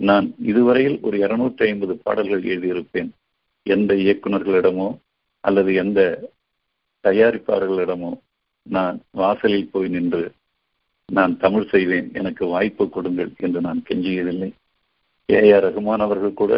நான் 0.00 0.26
இதுவரையில் 0.50 0.98
ஒரு 1.02 1.16
இருநூற்றி 1.18 1.64
ஐம்பது 1.68 1.94
பாடல்கள் 1.96 2.42
எழுதியிருப்பேன். 2.42 3.10
எந்த 3.66 3.94
இயக்குநர்களிடமோ 3.94 4.88
அல்லது 5.44 5.70
எந்த 5.74 6.00
தயாரிப்பாளர்களிடமோ 7.04 8.12
நான் 8.66 8.96
வாசலில் 9.10 9.70
போய் 9.72 9.88
நின்று 9.88 10.22
நான் 11.08 11.36
தமிழ் 11.38 11.68
செய்வேன் 11.68 12.12
எனக்கு 12.12 12.46
வாய்ப்பு 12.46 12.88
கொடுங்கள் 12.88 13.32
என்று 13.36 13.60
நான் 13.60 13.82
கெஞ்சியதில்லை. 13.88 14.50
ஏ. 15.30 15.52
ஆர். 15.52 15.64
ரகுமான் 15.64 15.98
அவர்கள் 15.98 16.32
கூட 16.32 16.52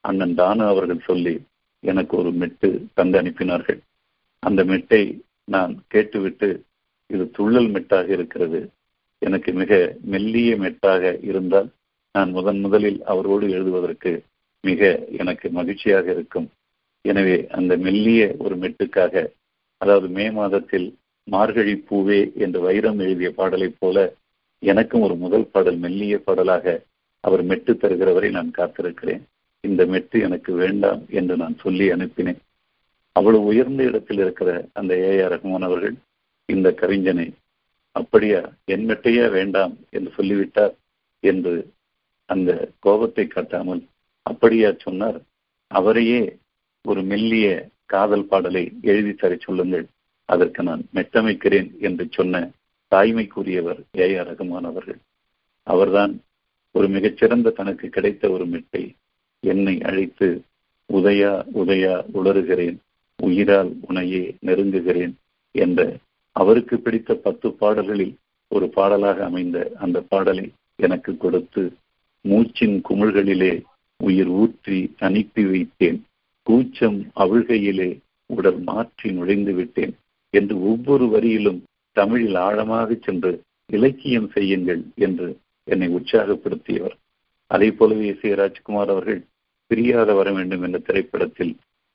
அண்ணன் 0.00 0.34
தானு 0.34 0.66
அவர்கள் 0.66 1.06
சொல்லி 1.06 1.34
எனக்கு 1.80 2.16
ஒரு 2.16 2.32
மெட்டு 2.32 2.88
தந்து 2.94 3.20
அனுப்பினார்கள். 3.20 3.80
அந்த 4.38 4.64
மெட்டை 4.64 5.02
நான் 5.44 5.84
கேட்டுவிட்டு 5.88 6.48
இது 7.06 7.30
துள்ளல் 7.38 7.70
மெட்டாக 7.70 8.08
இருக்கிறது. 8.08 8.60
எனக்கு 9.18 9.52
மிக 9.52 9.72
மெல்லிய 10.04 10.56
மெட்டாக 10.56 11.18
இருந்தால் 11.22 11.68
நான் 12.14 12.30
முதன் 12.30 12.60
முதலில் 12.60 13.02
அவரோடு 13.04 13.50
எழுதுவதற்கு 13.50 14.12
மிக 14.64 14.80
எனக்கு 15.10 15.50
மகிழ்ச்சியாக 15.50 16.10
இருக்கும். 16.10 16.48
எனவே 17.04 17.46
அந்த 17.48 17.76
மெல்லிய 17.76 18.34
ஒரு 18.38 18.56
மெட்டுக்காக 18.56 19.14
அதாவது 19.78 20.08
மே 20.08 20.30
மாதத்தில் 20.30 20.88
மார்கழி 21.24 21.84
பூவே 21.90 22.34
என்று 22.34 22.60
வைரம் 22.60 22.98
எழுதிய 22.98 23.30
பாடலைப் 23.30 23.76
போல 23.78 24.14
எனக்கும் 24.62 25.00
ஒரு 25.00 25.14
முதல் 25.14 25.46
பாடல் 25.46 25.76
மெல்லிய 25.76 26.18
பாடலாக 26.18 26.82
அவர் 27.20 27.42
மெட்டு 27.42 27.72
தருகிறவரை 27.72 28.30
நான் 28.30 28.50
காத்திருக்கிறேன். 28.56 29.22
இந்த 29.60 29.86
மெட்டு 29.86 30.20
எனக்கு 30.20 30.52
வேண்டாம் 30.54 31.02
என்று 31.10 31.36
நான் 31.36 31.56
சொல்லி 31.58 31.90
அனுப்பினேன். 31.90 32.40
அவ்வளவு 33.12 33.44
உயர்ந்த 33.44 33.82
இடத்தில் 33.82 34.18
இருக்கிற 34.18 34.68
அந்த 34.72 34.98
ஏ. 34.98 35.22
ஆர். 35.22 35.32
ரஹ்மான் 35.32 35.60
அவர்கள் 35.60 35.94
இந்த 36.48 36.74
கவிஞனை 36.80 37.26
அப்படியா 37.96 38.40
என் 38.64 38.88
மெட்டையா 38.88 39.30
வேண்டாம் 39.30 39.76
என்று 39.90 40.10
சொல்லிவிட்டார் 40.10 40.74
என்று 41.22 41.54
அந்த 42.28 42.50
கோபத்தை 42.78 43.26
காட்டாமல் 43.26 43.82
அப்படியா 44.26 44.72
சொன்னார். 44.78 45.18
அவரையே 45.70 46.22
ஒரு 46.84 47.02
மெல்லிய 47.02 47.48
காதல் 47.84 48.26
பாடலை 48.26 48.72
எழுதி 48.82 49.12
தர 49.12 49.36
சொல்லுங்கள். 49.36 49.86
அதற்கு 50.24 50.62
நான் 50.62 50.82
மெட்டமைக்கிறேன் 50.94 51.78
என்று 51.78 52.06
சொன்ன 52.10 52.50
தாய்மைக்குரியவர் 52.90 53.80
ஏ 53.98 54.18
ஆர் 54.18 54.28
ரகுமான் 54.28 54.68
அவர்கள். 54.70 55.00
அவர்தான் 55.62 56.20
ஒரு 56.70 56.88
மிகச்சிறந்த 56.88 57.50
தனக்கு 57.50 57.88
கிடைத்த 57.88 58.30
ஒரு 58.30 58.46
மெட்டை. 58.46 58.94
என்னை 59.40 59.80
அழைத்து 59.82 60.28
உதயா 60.88 61.32
உதயா 61.54 61.94
உளறுகிறேன். 62.14 62.76
உயிரால் 63.18 63.72
உனையே 63.88 64.36
நெருங்குகிறேன் 64.46 65.12
என்ற 65.54 65.96
அவருக்கு 66.36 66.78
பிடித்த 66.78 67.14
பத்து 67.14 67.52
பாடல்களில் 67.52 68.14
ஒரு 68.48 68.68
பாடலாக 68.68 69.24
அமைந்த 69.24 69.72
அந்த 69.80 70.00
பாடலை 70.00 70.52
எனக்கு 70.76 71.16
கொடுத்து 71.16 71.62
மூச்சின் 72.28 72.76
குமிழ்களிலே 72.88 73.62
உயிர் 73.96 74.26
ஊற்றி 74.26 74.94
அனுப்பி 74.98 75.44
வைத்தேன். 75.44 75.98
கூச்சம் 76.42 77.10
அவிழ்கையிலே 77.16 77.98
உடல் 78.26 78.60
மாற்றி 78.60 79.10
நுழைந்து 79.12 79.52
விட்டேன். 79.52 79.94
என்று 80.32 80.54
ஒவ்வொரு 80.70 81.06
வரியிலும் 81.06 81.60
தமிழில் 81.96 82.38
ஆழமாக 82.46 82.96
சென்று 83.00 83.32
இலக்கியம் 83.70 84.28
செய்யுங்கள் 84.30 84.82
என்று 84.96 85.28
என்னை 85.68 85.88
உற்சாகப்படுத்தியவர். 85.88 86.96
அதே 87.50 87.68
போலவே 87.70 88.12
சி. 88.20 88.34
ராஜ்குமார் 88.34 88.88
அவர்கள் 88.88 89.20
பிரியாத 89.70 90.10
வர 90.14 90.28
வேண்டும் 90.32 90.62
என்ற 90.62 90.78
திரைப்படத்தில் 90.78 91.52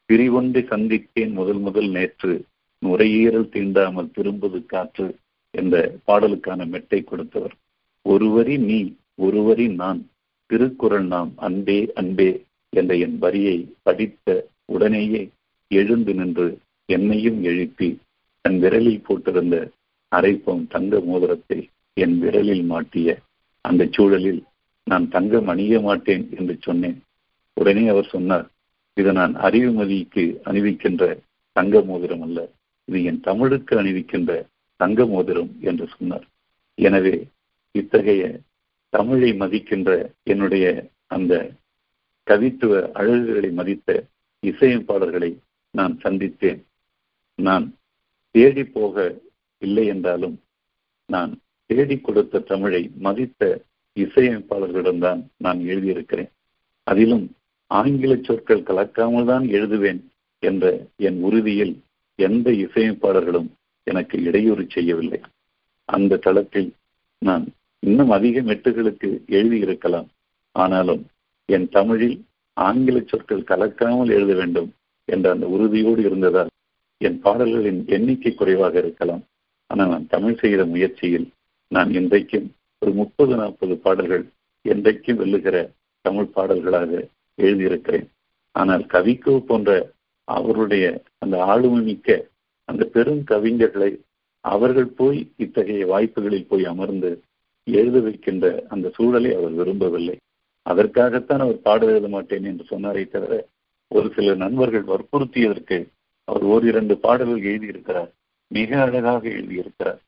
பிரிவொன்றை 0.10 0.62
சந்தித்தேன் 0.74 1.34
முதல் 1.40 1.58
முதல் 1.58 1.90
நேற்று 1.90 2.34
நுரையீரல் 2.82 3.50
தீண்டாமல் 3.54 4.14
திரும்புது 4.18 4.60
காற்று 4.66 5.08
என்ற 5.54 5.76
பாடலுக்கான 6.08 6.62
மெட்டை 6.66 7.00
கொடுத்தவர். 7.04 7.56
ஒருவரி 8.06 8.56
நீ 8.70 8.80
ஒருவரி 9.16 9.68
நான் 9.82 10.00
திருக்குறள் 10.50 11.08
நாம் 11.08 11.32
அன்பே 11.38 11.80
அன்பே 11.96 12.30
என்ற 12.74 12.96
என் 12.96 13.18
வரியை 13.18 13.58
படித்த 13.84 14.28
உடனேயே 14.66 15.22
எழுந்து 15.72 16.14
நின்று 16.14 16.48
என்னையும் 16.90 17.40
எழுப்பி 17.44 17.90
தன் 18.48 18.60
விரலில் 18.64 19.06
போட்டிருந்த 19.08 19.56
அரைப்பம் 20.12 20.62
தங்க 20.74 21.00
மோதிரத்தை 21.08 21.58
என் 21.98 22.14
விரலில் 22.22 22.66
மாட்டிய 22.70 23.16
அந்த 23.62 23.86
சூழலில் 23.96 24.40
நான் 24.88 25.06
தங்கம் 25.16 25.50
அணிய 25.54 25.80
மாட்டேன் 25.88 26.24
என்று 26.38 26.56
சொன்னேன். 26.68 26.96
உடனே 27.58 27.84
அவர் 27.94 28.08
சொன்னார் 28.14 28.46
இது 28.98 29.12
நான் 29.18 29.34
அறிவுமதிக்கு 29.48 30.24
அணிவிக்கின்ற 30.50 31.04
தங்க 31.56 31.82
மோதிரம் 31.82 32.24
அல்ல 32.28 32.40
இது 32.88 33.00
என் 33.10 33.20
தமிழுக்கு 33.20 33.74
அணிவிக்கின்ற 33.82 34.32
தங்க 34.80 35.06
மோதிரம் 35.06 35.52
என்று 35.62 35.88
சொன்னார். 35.96 36.26
எனவே 36.78 37.16
இத்தகைய 37.76 38.24
தமிழை 38.94 39.32
மதிக்கின்ற 39.42 39.90
என்னுடைய 40.24 40.66
அந்த 41.08 41.34
கவித்துவ 42.28 42.80
அழகுகளை 43.00 43.52
மதித்த 43.52 44.06
இசையமைப்பாளர்களை 44.44 45.32
நான் 45.74 45.96
சந்தித்தேன். 46.06 46.62
நான் 47.40 47.68
தேடி 48.38 48.64
போக 48.78 48.96
இல்லை 49.62 49.86
என்றாலும் 49.94 50.36
நான் 51.10 51.32
தேடி 51.70 51.96
கொடுத்த 52.00 52.42
தமிழை 52.50 52.82
மதித்த 53.06 53.42
இசையமைப்பாளர்களிடம்தான் 53.98 55.22
நான் 55.38 55.60
எழுதியிருக்கிறேன். 55.72 56.32
அதிலும் 56.88 57.26
ஆங்கில 57.72 58.14
சொற்கள் 58.28 58.68
கலக்காமல் 58.70 59.30
தான் 59.32 59.46
எழுதுவேன் 59.58 60.02
என்ற 60.44 60.66
என் 61.08 61.20
உறுதியில் 61.22 61.74
எந்த 62.20 62.48
இசையமைப்பாளர்களும் 62.66 63.50
எனக்கு 63.88 64.16
இடையூறு 64.24 64.64
செய்யவில்லை. 64.76 65.20
அந்த 65.90 66.20
தளத்தில் 66.26 66.70
நான் 67.22 67.46
இன்னும் 67.84 68.10
அதிக 68.10 68.42
மெட்டுகளுக்கு 68.42 69.10
எழுதியிருக்கலாம். 69.38 70.08
ஆனாலும் 70.56 71.04
என் 71.50 71.68
தமிழில் 71.70 72.18
ஆங்கில 72.58 72.98
சொற்கள் 73.12 73.50
கலக்காமல் 73.52 74.14
எழுத 74.18 74.32
வேண்டும் 74.34 74.70
என்ற 75.10 75.26
அந்த 75.32 75.46
உறுதியோடு 75.48 76.02
இருந்ததால் 76.02 76.52
என் 77.02 77.20
பாடல்களின் 77.26 77.82
எண்ணிக்கை 77.96 78.32
குறைவாக 78.34 78.76
இருக்கலாம். 78.84 79.24
ஆனால் 79.70 79.92
நான் 79.94 80.12
தமிழ் 80.14 80.40
செய்கிற 80.42 80.62
முயற்சியில் 80.74 81.28
நான் 81.72 81.90
இன்றைக்கும் 82.00 82.48
ஒரு 82.82 82.92
முப்பது 83.02 83.34
நாற்பது 83.36 83.76
பாடல்கள் 83.86 84.26
என்றைக்கும் 84.66 85.20
வெல்லுகிற 85.22 85.58
தமிழ் 86.06 86.34
பாடல்களாக 86.36 86.92
எழுதியிருக்கிறேன். 87.38 88.08
ஆனால் 88.56 88.84
கவிக்கோ 88.94 89.36
போன்ற 89.50 89.72
அவருடைய 90.28 90.86
அந்த 91.24 91.36
ஆளுமை 91.52 91.82
மிக்க 91.90 92.18
அந்த 92.70 92.84
பெரும் 92.96 93.24
கவிஞர்களை 93.32 93.92
அவர்கள் 94.46 94.90
போய் 95.00 95.20
இத்தகைய 95.44 95.84
வாய்ப்புகளில் 95.92 96.50
போய் 96.50 96.66
அமர்ந்து 96.72 97.12
எழுத 97.68 97.98
வைக்கின்ற 98.00 98.46
அந்த 98.74 98.88
சூழலை 98.98 99.32
அவர் 99.38 99.54
விரும்பவில்லை. 99.60 100.16
அதற்காகத்தான் 100.66 101.44
அவர் 101.46 101.60
பாட 101.68 101.82
எழுத 101.92 102.08
மாட்டேன் 102.16 102.48
என்று 102.52 102.66
சொன்னாரே 102.72 103.04
தவிர 103.08 103.34
ஒரு 103.92 104.08
சில 104.16 104.34
நண்பர்கள் 104.44 104.86
வற்புறுத்தியதற்கு 104.92 105.78
அவர் 106.28 106.44
ஓரிரண்டு 106.44 106.96
பாடல்கள் 106.98 107.48
எழுதியிருக்கிறார். 107.50 108.12
மிக 108.52 108.70
அழகாக 108.82 109.24
எழுதியிருக்கிறார். 109.30 110.00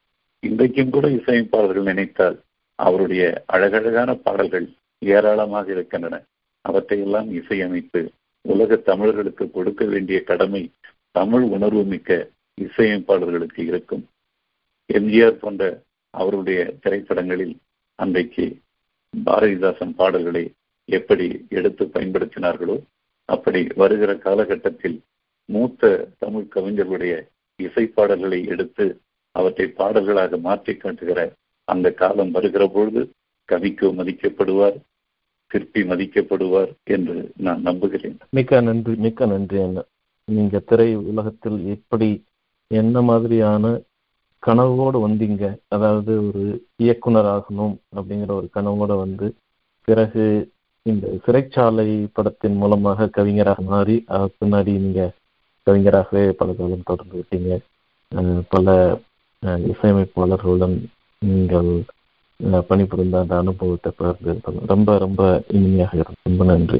இன்றைக்கும் 0.44 0.90
கூட 0.90 1.06
இசையமைப்பாளர்கள் 1.10 1.90
நினைத்தால் 1.92 2.38
அவருடைய 2.80 3.24
அழகழகான 3.46 4.10
பாடல்கள் 4.26 4.68
ஏராளமாக 5.00 5.72
இருக்கின்றன. 5.72 6.16
அவற்றையெல்லாம் 6.66 7.30
இசையமைத்து 7.40 8.02
உலக 8.46 8.76
தமிழர்களுக்கு 8.90 9.46
கொடுக்க 9.52 9.86
வேண்டிய 9.86 10.18
கடமை 10.24 10.62
தமிழ் 11.12 11.46
உணர்வு 11.56 11.84
மிக்க 11.84 12.30
இசையமைப்பாளர்களுக்கு 12.58 13.62
இருக்கும். 13.72 14.04
எம்ஜிஆர் 14.90 15.42
போன்ற 15.44 15.64
அவருடைய 16.14 16.60
திரைப்படங்களில் 16.82 17.56
அன்றைக்கு 18.00 18.46
பாரதிதாசன் 19.14 19.94
பாடல்களை 20.00 20.44
எப்படி 20.90 21.46
எடுத்து 21.50 21.84
பயன்படுத்தினார்களோ 21.86 22.78
அப்படி 23.30 23.62
வருகிற 23.76 24.12
காலகட்டத்தில் 24.16 24.98
மூத்த 25.54 25.92
தமிழ் 26.24 26.48
கவிஞர்களுடைய 26.56 27.14
இசைப்பாடல்களை 27.60 28.40
எடுத்து 28.54 28.86
அவற்றை 29.36 29.66
பாடல்களாக 29.80 30.38
மாற்றி 30.48 30.74
காட்டுகிற 30.76 31.20
அந்த 31.68 31.88
காலம் 32.02 32.32
வருகிற 32.36 32.64
பொழுது 32.68 33.02
கவிக்கு 33.50 33.88
மதிக்கப்படுவார் 33.94 34.78
சிற்பி 35.52 35.82
மதிக்கப்படுவார் 35.92 36.72
என்று 36.96 37.16
நான் 37.38 37.62
நம்புகிறேன். 37.62 38.18
மிக்க 38.38 38.62
நன்றி 38.62 38.94
மிக்க 39.06 39.26
நன்றி 39.26 39.58
அண்ணா. 39.62 39.84
நீங்க 40.28 40.60
திரை 40.70 40.90
உலகத்தில் 41.12 41.60
எப்படி 41.76 42.10
என்ன 42.72 43.02
மாதிரியான 43.02 43.72
கனவோடு 44.44 44.98
வந்தீங்க? 45.06 45.46
அதாவது 45.68 46.14
ஒரு 46.28 46.44
இயக்குனர் 46.84 47.30
ஆகணும் 47.36 47.76
அப்படிங்கிற 47.98 48.32
ஒரு 48.40 48.48
கனவோட 48.58 48.92
வந்து 49.04 49.28
பிறகு 49.88 50.26
இந்த 50.86 51.08
சிறைச்சாலை 51.26 51.88
படத்தின் 52.18 52.56
மூலமாக 52.56 53.08
கவிஞராக 53.18 53.62
மாறி 53.72 53.96
பின்னாடி 54.38 54.74
நீங்க 54.84 55.02
கவிஞராகவே 55.70 56.24
பல 56.42 56.54
காலம் 56.54 56.88
தொடர்ந்து 56.92 57.24
விட்டீங்க 57.24 57.60
பல 58.50 59.00
இசையமைப்பாளர்களுடன் 59.44 60.78
நீங்கள் 61.26 61.72
பணிபுரிந்த 62.68 63.20
அந்த 63.20 63.38
அனுபவத்தை 63.38 63.92
பகிர்ந்து 63.98 64.66
ரொம்ப 64.74 64.98
ரொம்ப 64.98 65.44
இனிமையாக 65.48 65.98
இருக்கும் 65.98 66.24
ரொம்ப 66.30 66.46
நன்றி. 66.52 66.80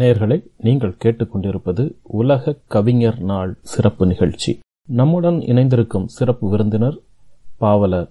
நேர்களை 0.00 0.38
நீங்கள் 0.66 0.94
கேட்டுக்கொண்டிருப்பது 1.04 1.84
உலக 2.20 2.54
கவிஞர் 2.74 3.18
நாள் 3.30 3.52
சிறப்பு 3.72 4.06
நிகழ்ச்சி. 4.06 4.52
நம்முடன் 5.00 5.38
இணைந்திருக்கும் 5.40 6.08
சிறப்பு 6.16 6.50
விருந்தினர் 6.50 6.96
பாவலர் 7.58 8.08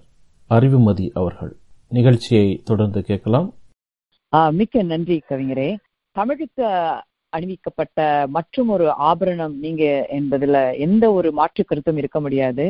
அறிவுமதி 0.50 1.06
அவர்கள். 1.20 1.52
நிகழ்ச்சியை 1.88 2.46
தொடர்ந்து 2.64 3.02
கேட்கலாம். 3.02 3.48
மிக்க 4.52 4.82
நன்றி 4.82 5.16
கவிஞரே. 5.28 5.68
தமிழுக்கு 6.12 6.64
அணிவிக்கப்பட்ட 7.36 8.00
மற்றும் 8.36 8.68
ஒரு 8.76 8.86
ஆபரணம் 9.08 9.54
நீங்க 9.64 9.84
என்பதுல 10.18 10.56
எந்த 10.86 11.04
ஒரு 11.18 11.30
மாற்று 11.38 11.62
கருத்தும் 11.64 12.00
இருக்க 12.02 12.20
முடியாது. 12.20 12.66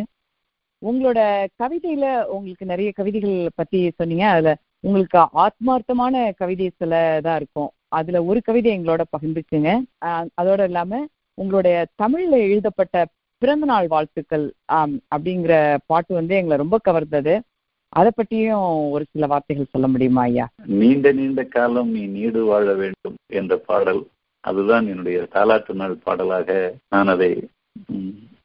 உங்களோட 0.83 1.21
கவிதையில 1.63 2.07
உங்களுக்கு 2.35 2.65
நிறைய 2.67 2.91
கவிதைகள் 2.93 3.37
பத்தி 3.55 3.79
சொன்னீங்க. 3.99 4.27
அதுல 4.33 4.51
உங்களுக்கு 4.87 5.19
ஆத்மார்த்தமான 5.45 6.17
கவிதை 6.41 6.69
சில 6.81 6.95
தான் 7.27 7.39
இருக்கும். 7.41 7.71
அதுல 7.99 8.21
ஒரு 8.31 8.41
கவிதை 8.43 8.71
எங்களோட 8.77 9.03
பகிர்ந்துக்குங்க. 9.15 9.71
அதோட 10.41 10.63
இல்லாம 10.65 11.01
உங்களுடைய 11.39 11.77
தமிழ்ல 12.03 12.37
எழுதப்பட்ட 12.49 12.97
பிறந்தநாள் 13.43 13.89
வாழ்த்துக்கள் 13.95 14.45
அப்படிங்கிற 15.15 15.55
பாட்டு 15.91 16.13
வந்து 16.15 16.35
எங்களை 16.37 16.57
ரொம்ப 16.57 16.77
கவர்ந்தது. 16.89 17.35
அதை 17.93 18.11
பற்றியும் 18.15 18.65
ஒரு 18.95 19.05
சில 19.11 19.27
வார்த்தைகள் 19.27 19.73
சொல்ல 19.75 19.87
முடியுமா 19.89 20.23
ஐயா? 20.23 20.47
நீண்ட 20.81 21.13
நீண்ட 21.13 21.43
காலம் 21.55 21.91
நீ 21.97 22.03
நீடு 22.17 22.41
வாழ 22.45 22.67
வேண்டும் 22.75 23.17
என்ற 23.33 23.57
பாடல் 23.69 24.01
அதுதான் 24.47 24.87
என்னுடைய 24.93 25.19
தாலாட்டு 25.35 25.75
நாள் 25.75 25.95
பாடலாக 26.05 26.49
நான் 26.89 27.11
அதை 27.15 27.31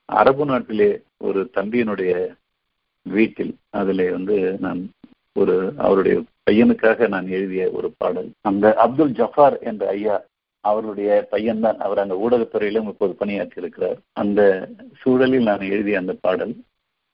அரபு 0.10 0.46
நாட்டிலே 0.46 0.90
ஒரு 1.20 1.42
தம்பியினுடைய 1.56 2.14
வீட்டில் 3.06 3.54
அதிலே 3.72 4.08
வந்து 4.10 4.36
நான் 4.60 4.82
ஒரு 5.36 5.56
அவருடைய 5.78 6.16
பையனுக்காக 6.48 7.08
நான் 7.08 7.28
எழுதிய 7.28 7.64
ஒரு 7.72 7.88
பாடல். 7.98 8.30
அந்த 8.42 8.66
அப்துல் 8.84 9.14
ஜஃபார் 9.20 9.56
என்ற 9.62 9.84
ஐயா 9.90 10.16
அவருடைய 10.64 11.12
பையன்தான் 11.32 11.78
அவர் 11.80 12.02
அந்த 12.04 12.16
ஊடகத்துறையிலும் 12.24 12.90
இப்போது 12.90 13.14
பணியாற்றி 13.14 13.58
இருக்கிறார் 13.62 14.00
அந்த 14.14 14.42
சூழலில் 15.02 15.48
நான் 15.50 15.64
எழுதிய 15.74 16.02
அந்த 16.02 16.14
பாடல். 16.22 16.54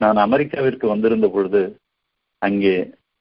நான் 0.01 0.17
அமெரிக்காவிற்கு 0.17 0.85
வந்திருந்த 0.87 1.27
பொழுது 1.27 1.61
அங்கே 2.41 2.73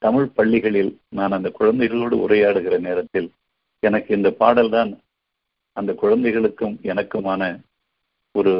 தமிழ் 0.02 0.28
பள்ளிகளில் 0.38 0.92
நான் 1.10 1.36
அந்த 1.36 1.48
குழந்தைகளோடு 1.58 2.16
உரையாடுகிற 2.24 2.76
நேரத்தில் 2.78 3.28
எனக்கு 3.82 4.10
இந்த 4.16 4.30
பாடல் 4.40 4.70
தான் 4.70 4.90
அந்த 5.78 5.92
குழந்தைகளுக்கும் 6.02 6.74
எனக்குமான 6.82 7.42
ஒரு 8.34 8.52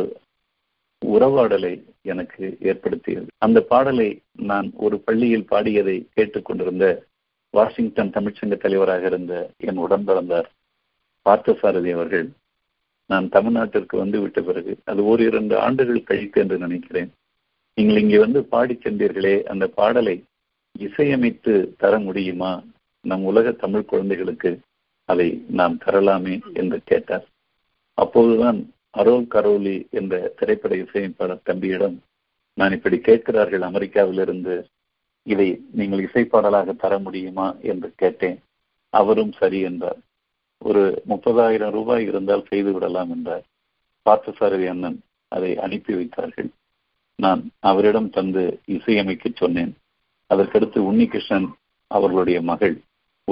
உறவாடலை 1.03 1.73
எனக்கு 2.03 2.45
ஏற்படுத்தியது. 2.61 3.27
அந்த 3.39 3.59
பாடலை 3.71 4.09
நான் 4.51 4.69
ஒரு 4.85 4.97
பள்ளியில் 5.07 5.51
பாடியதை 5.51 5.97
கேட்டுக்கொண்டிருந்த 6.15 6.87
வாஷிங்டன் 7.55 8.15
தமிழ்ச்சங்க 8.17 8.57
தலைவராக 8.57 9.07
இருந்த 9.07 9.35
என் 9.69 9.83
உடன் 9.85 10.07
பிறந்தார் 10.09 10.49
பார்த்தசாரதி 11.27 11.91
அவர்கள் 11.93 12.27
நான் 13.11 13.27
தமிழ்நாட்டிற்கு 13.29 13.97
வந்து 14.03 14.19
விட்ட 14.21 14.41
பிறகு 14.41 14.73
அது 14.85 15.01
ஒரு 15.05 15.23
இரண்டு 15.25 15.55
ஆண்டுகள் 15.59 16.09
கழித்து 16.09 16.39
என்று 16.43 16.57
நினைக்கிறேன். 16.59 17.11
நீங்கள் 17.79 18.01
இங்கே 18.03 18.19
வந்து 18.19 18.41
பாடி 18.55 18.75
சென்றீர்களே 18.83 19.37
அந்த 19.53 19.65
பாடலை 19.79 20.17
இசையமைத்து 20.79 21.53
தர 21.79 21.99
முடியுமா? 21.99 22.53
நம் 23.05 23.25
உலக 23.31 23.53
தமிழ் 23.63 23.91
குழந்தைகளுக்கு 23.91 24.51
அதை 25.07 25.45
நாம் 25.49 25.79
தரலாமே 25.87 26.55
என்று 26.55 26.81
கேட்டார். 26.85 27.27
அப்போதுதான் 27.95 28.59
அரோல் 28.95 29.27
கரோலி 29.31 29.77
என்ற 29.91 30.33
திரைப்பட 30.37 30.75
இசையமைப்பாளர் 30.77 31.45
தம்பியிடம் 31.45 31.97
நான் 32.55 32.73
இப்படி 32.73 32.99
கேட்கிறார்கள் 32.99 33.61
அமெரிக்காவிலிருந்து 33.61 34.65
இதை 35.23 35.49
நீங்கள் 35.73 36.05
இசைப்பாடலாக 36.05 36.77
தர 36.77 36.99
முடியுமா? 36.99 37.55
என்று 37.63 37.93
கேட்டேன். 37.97 38.39
அவரும் 38.89 39.33
சரி 39.33 39.61
என்றார். 39.61 39.99
ஒரு 40.59 41.03
முப்பதாயிரம் 41.09 41.71
ரூபாய் 41.71 42.05
இருந்தால் 42.05 42.47
செய்து 42.49 42.73
விடலாம் 42.73 43.11
என்றார். 43.11 43.45
பார்த்தசாரதி 44.07 44.69
அண்ணன் 44.69 44.99
அதை 45.29 45.59
அனுப்பி 45.59 45.95
வைத்தார்கள். 45.95 46.49
நான் 47.15 47.51
அவரிடம் 47.61 48.11
தந்து 48.11 48.61
இசையமைக்க 48.67 49.29
சொன்னேன். 49.35 49.73
அதற்கடுத்து 50.35 50.79
உன்னிகிருஷ்ணன் 50.91 51.49
அவர்களுடைய 51.91 52.43
மகள் 52.43 52.77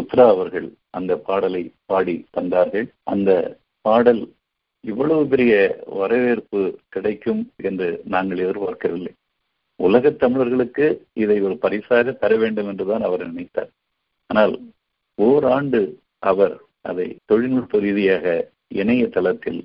உத்ரா 0.00 0.26
அவர்கள் 0.28 0.68
அந்த 0.96 1.12
பாடலை 1.26 1.62
பாடி 1.90 2.16
தந்தார்கள். 2.36 2.86
அந்த 3.12 3.30
பாடல் 3.84 4.22
இவ்வளவு 4.84 5.22
பெரிய 5.26 5.52
வரவேற்பு 6.00 6.60
கிடைக்கும் 6.88 7.42
என்று 7.68 7.88
நாங்கள் 8.14 8.42
எதிர்பார்க்கவில்லை. 8.44 9.12
உலக 9.80 10.10
தமிழர்களுக்கு 10.22 10.86
இதை 11.22 11.36
ஒரு 11.46 11.54
பரிசாக 11.64 12.12
தர 12.22 12.32
வேண்டும் 12.36 12.68
என்றுதான் 12.72 13.04
அவர் 13.08 13.22
நினைத்தார். 13.30 13.70
ஆனால் 14.30 14.54
ஓராண்டு 15.18 15.80
அவர் 16.30 16.54
அதை 16.82 17.08
தொழில்நுட்ப 17.30 17.78
ரீதியாக 17.78 18.26
இணையதளத்தில் 18.80 19.60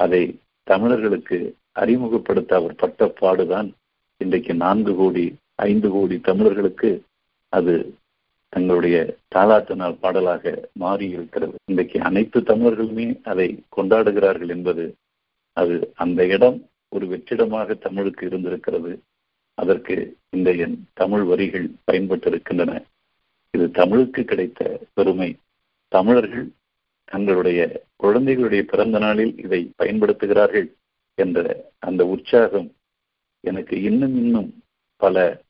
அதை 0.00 0.22
தமிழர்களுக்கு 0.66 1.38
அறிமுகப்படுத்த 1.82 2.52
அவர் 2.60 2.80
பட்ட 2.82 3.06
பாடுதான் 3.20 3.68
இன்றைக்கு 4.20 4.52
நான்கு 4.64 4.92
கோடி 4.96 5.24
ஐந்து 5.68 5.88
கோடி 5.90 6.16
தமிழர்களுக்கு 6.28 6.90
அது 7.52 7.74
தங்களுடைய 8.52 8.96
தாலாட்டு 9.34 9.74
நாள் 9.74 10.00
பாடலாக 10.00 10.68
மாறி 10.72 11.08
இருக்கிறது. 11.08 11.54
இன்றைக்கு 11.64 12.00
அனைத்து 12.00 12.40
தமிழர்களுமே 12.40 13.06
அதை 13.22 13.64
கொண்டாடுகிறார்கள் 13.76 14.48
என்பது 14.48 14.84
அது 15.56 15.92
அந்த 15.94 16.26
இடம் 16.26 16.58
ஒரு 16.88 17.06
வெற்றிடமாக 17.06 17.74
தமிழுக்கு 17.74 18.26
இருந்திருக்கிறது. 18.26 18.92
அதற்கு 19.54 20.16
இந்த 20.30 20.50
என் 20.64 20.76
தமிழ் 20.92 21.22
வரிகள் 21.22 21.68
பயன்பட்டிருக்கின்றன. 21.92 22.72
இது 23.50 23.70
தமிழுக்கு 23.70 24.24
கிடைத்த 24.24 24.80
பெருமை. 24.94 25.30
தமிழர்கள் 25.88 26.46
தங்களுடைய 27.04 27.60
குழந்தைகளுடைய 27.96 28.62
பிறந்த 28.62 28.98
நாளில் 28.98 29.32
இதை 29.38 29.60
பயன்படுத்துகிறார்கள் 29.78 30.68
என்ற 31.14 31.38
அந்த 31.78 32.06
உற்சாகம் 32.06 32.68
எனக்கு 33.44 33.82
இன்னும் 33.82 34.16
இன்னும் 34.16 34.50
பல 34.96 35.40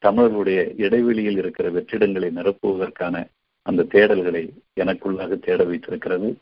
தமிழர்களுடைய 0.00 0.72
இடைவெளியில் 0.76 1.36
இருக்கிற 1.36 1.70
வெற்றிடங்களை 1.70 2.28
நிரப்புவதற்கான 2.30 3.24
அந்த 3.62 3.82
தேடல்களை 3.82 4.44
எனக்குள்ளாக 4.80 5.38
தேட 5.38 5.64
வைத்திருக்கிறது. 5.64 6.36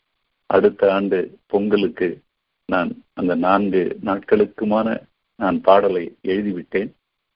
அடுத்த 0.45 0.93
ஆண்டு 0.93 1.37
பொங்கலுக்கு 1.45 2.19
நான் 2.65 2.91
அந்த 3.13 3.35
நான்கு 3.35 3.97
நாட்களுக்குமான 4.05 5.01
நான் 5.35 5.61
பாடலை 5.61 6.15
எழுதிவிட்டேன். 6.23 6.89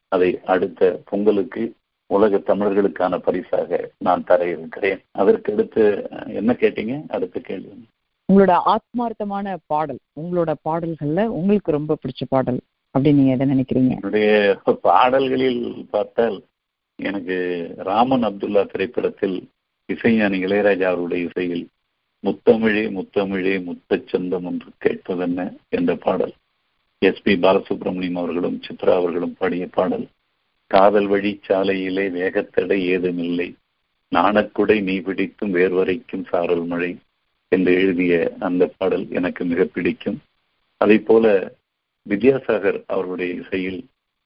அதை 0.08 0.40
அடுத்த 0.46 1.02
பொங்கலுக்கு 1.06 1.74
உலக 2.06 2.38
தமிழர்களுக்கான 2.38 3.18
பரிசாக 3.18 3.92
நான் 3.98 4.24
தர 4.24 4.48
இருக்கிறேன் 4.48 5.02
அதற்கு 5.12 5.54
அடுத்து 5.54 6.08
என்ன 6.28 6.56
கேட்டீங்க? 6.60 7.04
அடுத்த 7.08 7.40
கேள்வி. 7.40 7.88
உங்களோட 8.34 8.54
ஆத்மார்த்தமான 8.66 9.56
பாடல் 9.66 10.00
உங்களோட 10.22 10.54
பாடல்கள்ல 10.70 11.26
உங்களுக்கு 11.26 11.72
ரொம்ப 11.72 11.98
பிடிச்ச 12.02 12.26
பாடல். 12.30 12.60
அப்படின்னு 12.94 13.20
நீங்க 13.20 13.32
எதை 13.32 13.46
நினைக்கிறீங்க? 13.54 13.94
என்னுடைய 13.96 14.32
பாடல்களில் 14.82 15.86
பார்த்தால் 15.90 16.38
எனக்கு 17.00 17.38
ராமன் 17.78 18.24
அப்துல்லா 18.24 18.64
திரைப்படத்தில் 18.72 19.38
இசைஞானி 19.90 20.38
இளையராஜா 20.46 20.88
அவருடைய 20.92 21.28
இசையில் 21.28 21.66
முத்தமிழே 22.24 22.84
முத்தமிழே 22.98 23.56
முத்தச்சந்தம் 23.70 24.46
என்று 24.52 24.70
கேட்பதென்ன 24.84 25.58
என்ற 25.70 25.96
பாடல். 25.96 26.34
எஸ் 27.00 27.22
பி 27.22 27.34
பாலசுப்ரமணியம் 27.34 28.20
அவர்களும் 28.22 28.60
சித்ரா 28.68 28.94
அவர்களும் 28.96 29.36
பாடிய 29.40 29.68
பாடல். 29.72 30.06
காதல் 30.68 31.08
வழி 31.08 31.40
சாலையிலே 31.48 32.06
வேகத்தடை 32.12 32.78
ஏதுமில்லை. 32.86 33.56
நாணக்குடை 34.12 34.78
நீ 34.82 34.96
பிடிக்கும் 35.00 35.54
வேர்வரைக்கும் 35.54 36.26
சாரல் 36.30 36.64
மழை 36.64 36.92
என்று 37.52 37.74
எழுதிய 37.74 38.34
அந்த 38.40 38.72
பாடல் 38.78 39.06
எனக்கு 39.10 39.46
மிக 39.46 39.64
பிடிக்கும். 39.64 40.22
அதே 40.78 40.98
போல 41.00 41.26
வித்யாசாகர் 42.10 42.84
அவருடைய 42.88 43.34
இசையில் 43.34 43.80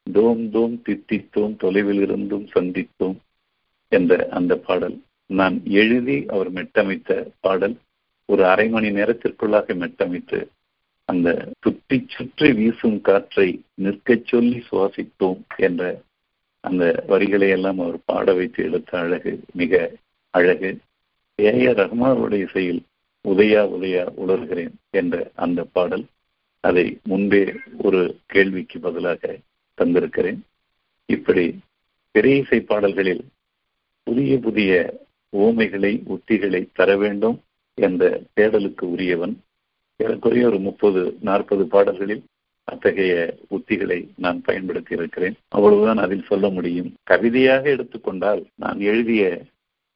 தோம் 0.08 0.50
தோம் 0.50 0.76
தித்தித்தோம் 0.86 1.56
தொலைவில் 1.58 2.02
இருந்தும் 2.02 2.48
சந்தித்தோம் 2.56 3.18
என்ற 3.92 4.28
அந்த 4.32 4.56
பாடல். 4.58 4.98
நான் 5.30 5.62
எழுதி 5.66 6.26
அவர் 6.28 6.52
மெட்டமைத்த 6.52 7.10
பாடல் 7.40 7.76
ஒரு 8.26 8.46
அரை 8.46 8.70
மணி 8.70 8.90
நேரத்திற்குள்ளாக 8.90 9.74
மெட்டமைத்து 9.76 10.40
அந்த 11.10 11.28
சுற்றி 11.62 12.06
சுற்றி 12.08 12.54
வீசும் 12.54 13.02
காற்றை 13.02 13.48
நிற்கச் 13.74 14.26
சொல்லி 14.26 14.64
சுவாசித்தோம் 14.72 15.42
என்ற 15.58 15.84
அந்த 16.64 17.04
வரிகளை 17.08 17.50
எல்லாம் 17.50 17.80
அவர் 17.80 18.00
பாட 18.06 18.34
வைத்து 18.34 18.64
எடுத்த 18.64 19.00
அழகு 19.00 19.40
மிக 19.54 19.74
அழகு. 20.34 20.70
ஏ. 21.40 21.68
ஆர். 21.68 21.78
ரஹ்மானுடைய 21.78 22.48
இசையில் 22.48 22.82
உதயா 23.26 23.62
உதயா 23.76 24.04
உணர்கிறேன் 24.18 24.74
என்ற 24.92 25.32
அந்த 25.36 25.64
பாடல். 25.72 26.06
அதை 26.68 26.86
முன்பே 27.04 27.42
ஒரு 27.78 28.02
கேள்விக்கு 28.26 28.80
பதிலாக 28.80 29.38
தந்திருக்கிறேன். 29.78 30.40
இப்படி 31.06 31.46
பெரிய 32.12 32.36
இசை 32.36 32.60
பாடல்களில் 32.62 33.24
புதிய 34.04 34.38
புதிய 34.38 34.72
ஓமைகளை 35.38 35.92
உத்திகளை 36.14 36.62
தர 36.74 36.98
வேண்டும் 36.98 37.38
என்ற 37.74 38.22
தேடலுக்கு 38.36 38.86
உரியவன். 38.96 39.36
ஏறக்குறைய 39.96 40.48
ஒரு 40.48 40.60
முப்பது 40.60 41.02
நாற்பது 41.22 41.64
பாடல்களில் 41.68 42.24
அத்தகைய 42.64 43.14
உத்திகளை 43.50 44.00
நான் 44.18 44.42
பயன்படுத்தி 44.42 44.96
இருக்கிறேன். 44.96 45.36
அவ்வளவுதான் 45.48 45.98
அதில் 45.98 46.28
சொல்ல 46.28 46.50
முடியும். 46.50 46.90
கவிதையாக 47.04 47.70
எடுத்துக்கொண்டால் 47.70 48.42
நான் 48.56 48.80
எழுதிய 48.80 49.22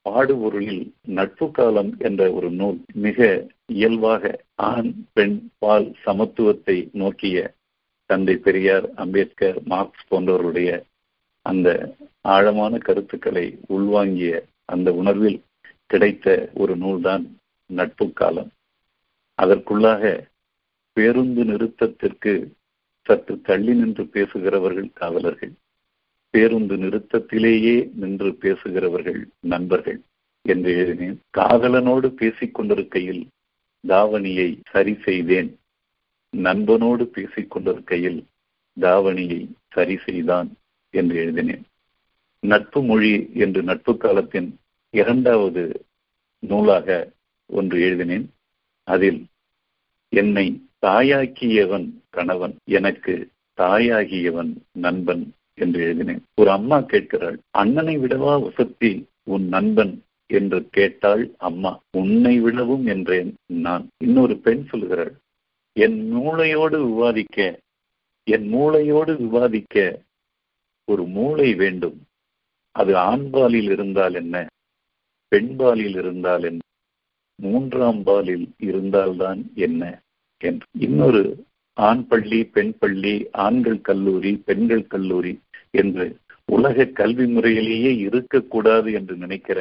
பாடுபொருளில் 0.02 0.92
நட்பு 1.06 1.50
காலம் 1.50 1.94
என்ற 1.98 2.32
ஒரு 2.32 2.50
நூல் 2.50 2.78
மிக 2.94 3.48
இயல்பாக 3.66 4.44
ஆண் 4.54 4.92
பெண் 5.12 5.36
பால் 5.58 5.96
சமத்துவத்தை 6.04 6.88
நோக்கிய 6.92 7.54
தந்தை 8.06 8.36
பெரியார் 8.36 8.94
அம்பேத்கர் 8.94 9.58
மார்க்ஸ் 9.64 10.06
போன்றவருடைய 10.10 10.70
அந்த 11.46 11.68
ஆழமான 12.20 12.78
கருத்துக்களை 12.78 13.58
உள்வாங்கிய 13.68 14.32
அந்த 14.64 14.92
உணர்வில் 14.92 15.42
கிடைத்த 15.86 16.50
ஒரு 16.54 16.76
நூல்தான் 16.76 17.24
நட்பு 17.66 18.12
காலம். 18.12 18.50
அதற்குள்ளாக 19.42 20.30
பேருந்து 20.92 21.44
நிறுத்தத்திற்கு 21.44 22.32
சற்று 23.06 23.40
தள்ளி 23.40 23.74
நின்று 23.74 24.04
பேசுகிறவர்கள் 24.06 24.90
காவலர்கள். 24.92 25.52
பேருந்து 26.32 26.76
நிறுத்தத்திலேயே 26.76 27.88
நின்று 27.94 28.34
பேசுகிறவர்கள் 28.34 29.28
நண்பர்கள். 29.40 30.00
என்று 30.44 30.70
எழுதினேன். 30.76 31.20
காதலனோடு 31.38 32.06
பேசிக் 32.06 32.54
கொண்டிருக்கையில் 32.54 33.26
தாவணியை 33.88 34.60
சரி 34.70 34.94
செய்தேன். 34.94 35.58
நண்பனோடு 36.36 37.02
பேசிக் 37.06 37.50
கொண்டிருக்கையில் 37.50 38.24
தாவணியை 38.80 39.46
சரி 39.68 39.96
செய்தான் 39.96 40.56
என்று 40.90 41.16
எழுதினேன். 41.16 41.62
நட்பு 42.40 42.82
மொழி 42.82 43.30
என்று 43.34 43.62
நட்பு 43.62 43.96
காலத்தின் 43.96 44.58
இரண்டாவது 44.90 45.84
நூலாக 46.38 47.10
ஒன்று 47.46 47.80
எழுதினேன். 47.80 48.30
அதில் 48.84 49.26
என்னை 50.08 50.62
தாயாக்கியவன் 50.86 51.88
கணவன் 52.10 52.56
எனக்கு 52.64 53.28
தாயாகியவன் 53.56 54.52
நண்பன் 54.72 55.32
என்று 55.54 55.80
எழுதினேன். 55.80 56.22
ஒரு 56.34 56.50
அம்மா 56.50 56.80
கேட்கிறாள் 56.80 57.38
அண்ணனை 57.50 57.98
விடவா 57.98 58.34
வசத்தி 58.42 59.04
உன் 59.22 59.48
நண்பன்? 59.48 60.02
என்று 60.26 60.68
கேட்டாள் 60.68 61.30
அம்மா 61.38 61.80
உன்னை 61.90 62.40
விடவும் 62.40 62.86
என்றேன் 62.86 63.34
நான். 63.46 63.88
இன்னொரு 63.98 64.36
பெண் 64.36 64.66
சொல்கிறாள் 64.72 65.12
என் 65.72 66.16
மூளையோடு 66.16 66.78
விவாதிக்க 66.84 67.58
என் 68.24 68.54
மூளையோடு 68.54 69.16
விவாதிக்க 69.16 70.00
ஒரு 70.84 71.04
மூளை 71.06 71.54
வேண்டும். 71.54 71.98
அது 72.70 72.94
ஆண்பாலில் 72.94 73.70
இருந்தால் 73.70 74.14
என்ன? 74.14 74.46
பெண்பாலில் 75.30 75.96
இருந்தால் 75.96 76.42
என்ன? 76.42 76.58
மூன்றாம் 77.34 78.02
பாலில் 78.02 78.48
இருந்தால்தான் 78.58 79.50
என்ன? 79.54 80.00
என்று. 80.38 80.66
இன்னொரு 80.78 81.44
ஆண் 81.76 82.06
பள்ளி 82.06 82.44
பெண் 82.44 82.74
பள்ளி 82.78 83.28
ஆண்கள் 83.32 83.80
கல்லூரி 83.80 84.32
பெண்கள் 84.44 84.86
கல்லூரி 84.86 85.40
என்று 85.70 86.06
உலக 86.44 86.84
கல்வி 86.84 87.26
முறையிலேயே 87.26 87.96
இருக்கக்கூடாது 87.96 88.92
என்று 88.92 89.16
நினைக்கிற 89.16 89.58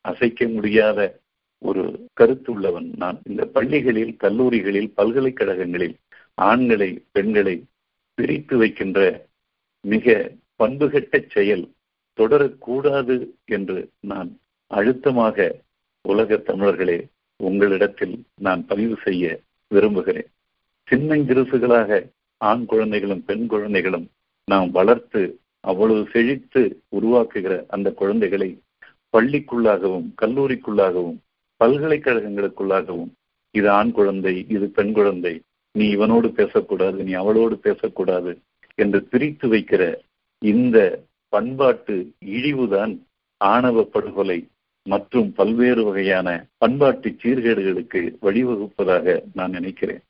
அசைக்க 0.00 0.48
முடியாத 0.48 1.20
ஒரு 1.62 2.08
கருத்துள்ளவன் 2.20 2.88
நான். 2.96 3.18
இந்த 3.24 3.44
பள்ளிகளில் 3.46 4.16
கல்லூரிகளில் 4.16 4.92
பல்கலைக்கழகங்களில் 4.96 5.96
ஆண்களை 6.34 7.02
பெண்களை 7.12 7.64
பிரித்து 8.14 8.56
வைக்கின்ற 8.56 9.26
மிக 9.80 10.32
பண்புகட்ட 10.58 11.30
செயல் 11.30 11.64
தொடரக்கூடாது 12.18 13.16
என்று 13.44 13.88
நான் 14.00 14.30
அழுத்தமாக 14.70 15.56
உலக 16.04 16.36
தமிழர்களே 16.36 16.98
உங்களிடத்தில் 17.36 18.24
நான் 18.36 18.66
பதிவு 18.66 18.96
செய்ய 19.04 19.40
விரும்புகிறேன். 19.68 20.28
சின்னங்கிருசுகளாக 20.88 22.00
ஆண் 22.40 22.64
குழந்தைகளும் 22.64 23.24
பெண் 23.24 23.46
குழந்தைகளும் 23.46 24.06
நாம் 24.48 24.70
வளர்த்து 24.70 25.22
அவ்வளவு 25.60 26.02
செழித்து 26.12 26.62
உருவாக்குகிற 26.96 27.64
அந்த 27.66 27.88
குழந்தைகளை 27.92 28.50
பள்ளிக்குள்ளாகவும் 29.14 30.08
கல்லூரிக்குள்ளாகவும் 30.22 31.18
பல்கலைக்கழகங்களுக்குள்ளாகவும் 31.60 33.12
இது 33.54 33.68
ஆண் 33.70 33.90
குழந்தை 33.90 34.46
இது 34.48 34.66
பெண் 34.68 34.92
குழந்தை 34.92 35.34
நீ 35.74 35.86
இவனோடு 35.96 36.28
பேசக்கூடாது 36.28 37.04
நீ 37.04 37.12
அவளோடு 37.12 37.56
பேசக்கூடாது 37.58 38.32
என்று 38.74 39.02
பிரித்து 39.02 39.48
வைக்கிற 39.48 39.82
இந்த 40.42 40.78
பண்பாட்டு 41.32 41.94
இழிவுதான் 42.26 42.92
ஆணவ 43.40 43.82
படுகொலை 43.84 44.38
மற்றும் 44.86 45.32
பல்வேறு 45.32 45.84
வகையான 45.84 46.28
பண்பாட்டு 46.58 47.08
சீர்கேடுகளுக்கு 47.22 48.00
வழிவகுப்பதாக 48.22 49.22
நான் 49.34 49.50
நினைக்கிறேன். 49.50 50.02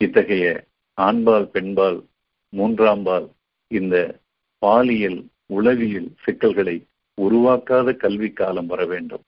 இத்தகைய 0.00 0.46
ஆண்பால் 0.98 1.46
பெண்பால் 1.54 1.98
மூன்றாம் 2.52 3.02
பால் 3.02 3.26
இந்த 3.70 3.96
பாலியல் 4.62 5.18
உளவியல் 5.46 6.08
சிக்கல்களை 6.24 6.76
உருவாக்காத 7.18 7.96
கல்வி 7.96 8.30
காலம் 8.30 8.66
வர 8.66 8.80
வேண்டும். 8.84 9.24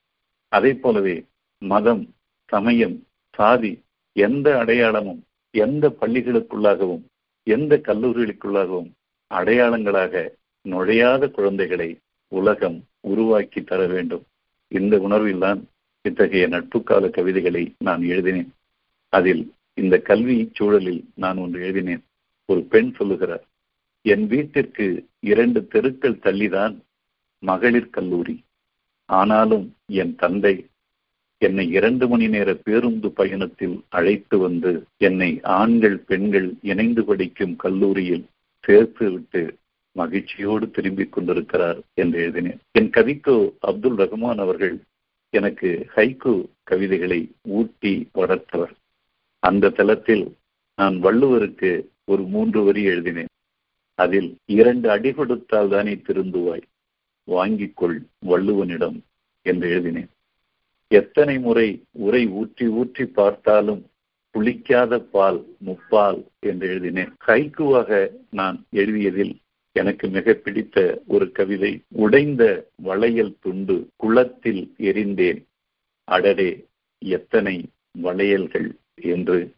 அதே 0.51 0.71
போலவே 0.73 1.15
மதம் 1.61 2.03
சமயம் 2.49 2.97
சாதி 3.29 3.73
எந்த 4.15 4.47
அடையாளமும் 4.57 5.21
எந்த 5.53 5.95
பள்ளிகளுக்குள்ளாகவும் 6.01 7.03
எந்த 7.47 7.81
கல்லூரிகளுக்குள்ளாகவும் 7.87 8.89
அடையாளங்களாக 9.31 10.13
நுழையாத 10.65 11.31
குழந்தைகளை 11.31 11.89
உலகம் 12.31 12.77
உருவாக்கி 13.01 13.61
தர 13.61 13.81
வேண்டும். 13.87 14.23
இந்த 14.71 14.97
உணர்வில்தான் 14.97 15.59
இத்தகைய 16.05 16.45
நட்பு 16.47 16.79
கால 16.83 17.09
கவிதைகளை 17.09 17.63
நான் 17.77 18.03
எழுதினேன். 18.03 18.51
அதில் 19.13 19.43
இந்த 19.73 19.95
கல்வி 19.97 20.37
சூழலில் 20.53 21.03
நான் 21.15 21.37
ஒன்று 21.37 21.61
எழுதினேன். 21.61 22.03
ஒரு 22.45 22.61
பெண் 22.63 22.91
சொல்லுகிறார் 22.93 23.45
என் 24.01 24.27
வீட்டிற்கு 24.27 24.85
இரண்டு 25.19 25.67
தெருக்கள் 25.67 26.21
தள்ளிதான் 26.23 26.75
மகளிர் 27.39 27.89
கல்லூரி. 27.89 28.35
ஆனாலும் 29.05 29.65
என் 29.85 30.15
தந்தை 30.15 30.65
என்னை 31.37 31.65
இரண்டு 31.69 32.07
மணி 32.07 32.27
நேர 32.27 32.49
பேருந்து 32.53 33.11
பயணத்தில் 33.11 33.83
அழைத்து 33.89 34.37
வந்து 34.37 34.71
என்னை 34.97 35.39
ஆண்கள் 35.43 35.97
பெண்கள் 35.97 36.53
இணைந்து 36.61 37.03
படிக்கும் 37.03 37.55
கல்லூரியில் 37.55 38.25
சேர்த்து 38.59 39.11
விட்டு 39.11 39.57
மகிழ்ச்சியோடு 39.91 40.71
திரும்பிக் 40.71 41.11
கொண்டிருக்கிறார் 41.11 41.79
என்று 41.93 42.21
எழுதினேன். 42.21 42.61
என் 42.71 42.89
கவிக்கோ 42.89 43.35
அப்துல் 43.59 43.97
ரஹ்மான் 43.97 44.41
அவர்கள் 44.45 44.75
எனக்கு 45.29 45.87
ஹைகோ 45.95 46.35
கவிதைகளை 46.63 47.31
ஊட்டி 47.41 47.93
வளர்த்தவர். 48.13 48.73
அந்த 49.43 49.71
தளத்தில் 49.77 50.25
நான் 50.77 50.95
வள்ளுவருக்கு 50.99 51.71
ஒரு 52.05 52.23
மூன்று 52.23 52.59
வரி 52.63 52.81
எழுதினேன். 52.83 53.31
அதில் 53.99 54.29
இரண்டு 54.57 54.87
அடி 54.89 55.11
கொடுத்தால் 55.11 55.71
தானே 55.73 55.93
திருந்துவாய் 56.07 56.65
வாங்கிக் 57.27 57.77
கொள் 57.79 57.97
வள்ளுவனிடம் 58.29 58.97
என்று 59.45 59.67
எழுதினேன். 59.69 60.09
எத்தனை 60.91 61.35
முறை 61.39 61.67
உரை 62.05 62.23
ஊற்றி 62.39 62.65
ஊற்றி 62.79 63.05
பார்த்தாலும் 63.19 63.81
புளிக்காத 64.35 64.93
பால் 65.13 65.39
முப்பால் 65.65 66.19
என்று 66.49 66.65
எழுதினேன். 66.67 67.11
கைக்குவாக 67.27 67.89
நான் 68.39 68.57
எழுதியதில் 68.73 69.33
எனக்கு 69.75 70.05
மிக 70.09 70.33
பிடித்த 70.35 70.77
ஒரு 71.07 71.25
கவிதை 71.31 71.71
உடைந்த 72.03 72.43
வளையல் 72.87 73.35
துண்டு 73.39 73.75
குளத்தில் 73.95 74.63
எரிந்தேன். 74.89 75.39
அடரே 76.07 76.51
எத்தனை 77.01 77.55
வளையல்கள்! 78.01 78.69
என்று 79.01 79.55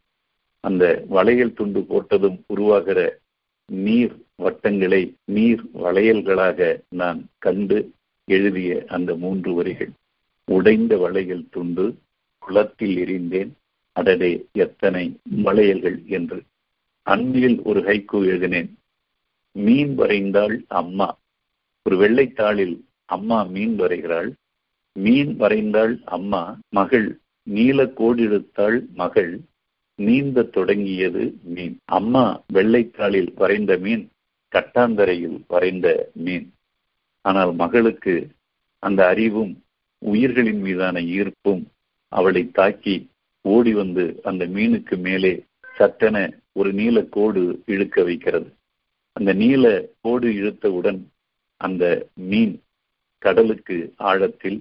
அந்த 0.60 1.04
வளையல் 1.10 1.54
துண்டு 1.54 1.80
போட்டதும் 1.80 2.40
உருவாகிற 2.48 3.20
நீர் 3.66 4.16
வட்டங்களை 4.36 5.16
நீர் 5.26 5.64
வளையல்களாக 5.74 6.80
நான் 6.90 7.26
கண்டு 7.38 7.92
எழுதிய 8.28 8.86
அந்த 8.88 9.16
மூன்று 9.16 9.54
வரிகள். 9.54 9.92
உடைந்த 10.48 10.98
வளையல் 10.98 11.46
துண்டு 11.50 11.86
குளத்தில் 12.40 12.96
எரிந்தேன் 12.98 13.52
அடடே 13.92 14.46
எத்தனை 14.52 15.18
வளையல்கள் 15.44 16.06
என்று. 16.06 16.44
அன்பில் 17.02 17.62
ஒரு 17.64 17.80
ஹைக்கு 17.82 18.18
எழுதினேன் 18.26 18.78
மீன் 19.52 19.98
வரைந்தாள் 19.98 20.56
அம்மா. 20.68 21.18
ஒரு 21.84 21.96
வெள்ளைத்தாளில் 21.98 22.76
அம்மா 23.06 23.44
மீன் 23.44 23.80
வரைகிறாள் 23.80 24.30
மீன் 24.92 25.40
வரைந்தாள் 25.40 26.04
அம்மா 26.04 26.58
மகள் 26.70 27.20
நீல 27.48 27.84
கோடிடுத்தாள் 27.98 28.78
மகள் 28.94 29.34
நீந்த 30.00 30.44
தொடங்கியது 30.44 31.24
மீன். 31.56 31.76
அம்மா 31.98 32.24
வெள்ளைத்தாளில் 32.54 33.32
வரைந்த 33.36 33.74
மீன் 33.78 34.04
கட்டாந்தரையில் 34.52 35.38
வரைந்த 35.48 35.88
மீன். 36.26 36.48
ஆனால் 37.26 37.54
மகளுக்கு 37.54 38.16
அந்த 38.84 39.02
அறிவும் 39.08 39.54
உயிர்களின் 40.02 40.62
மீதான 40.62 41.00
ஈர்ப்பும் 41.18 41.64
அவளை 42.12 42.44
தாக்கி 42.52 42.96
ஓடி 43.46 43.74
வந்து 43.74 44.06
அந்த 44.24 44.44
மீனுக்கு 44.56 44.96
மேலே 44.98 45.34
சட்டென 45.76 46.18
ஒரு 46.52 46.70
நீல 46.74 46.98
கோடு 47.16 47.42
இழுக்க 47.66 48.04
வைக்கிறது. 48.04 48.50
அந்த 49.16 49.34
நீல 49.34 49.66
கோடு 50.02 50.28
இழுத்தவுடன் 50.40 51.02
அந்த 51.62 51.84
மீன் 52.14 52.56
கடலுக்கு 53.22 53.78
ஆழத்தில் 54.10 54.60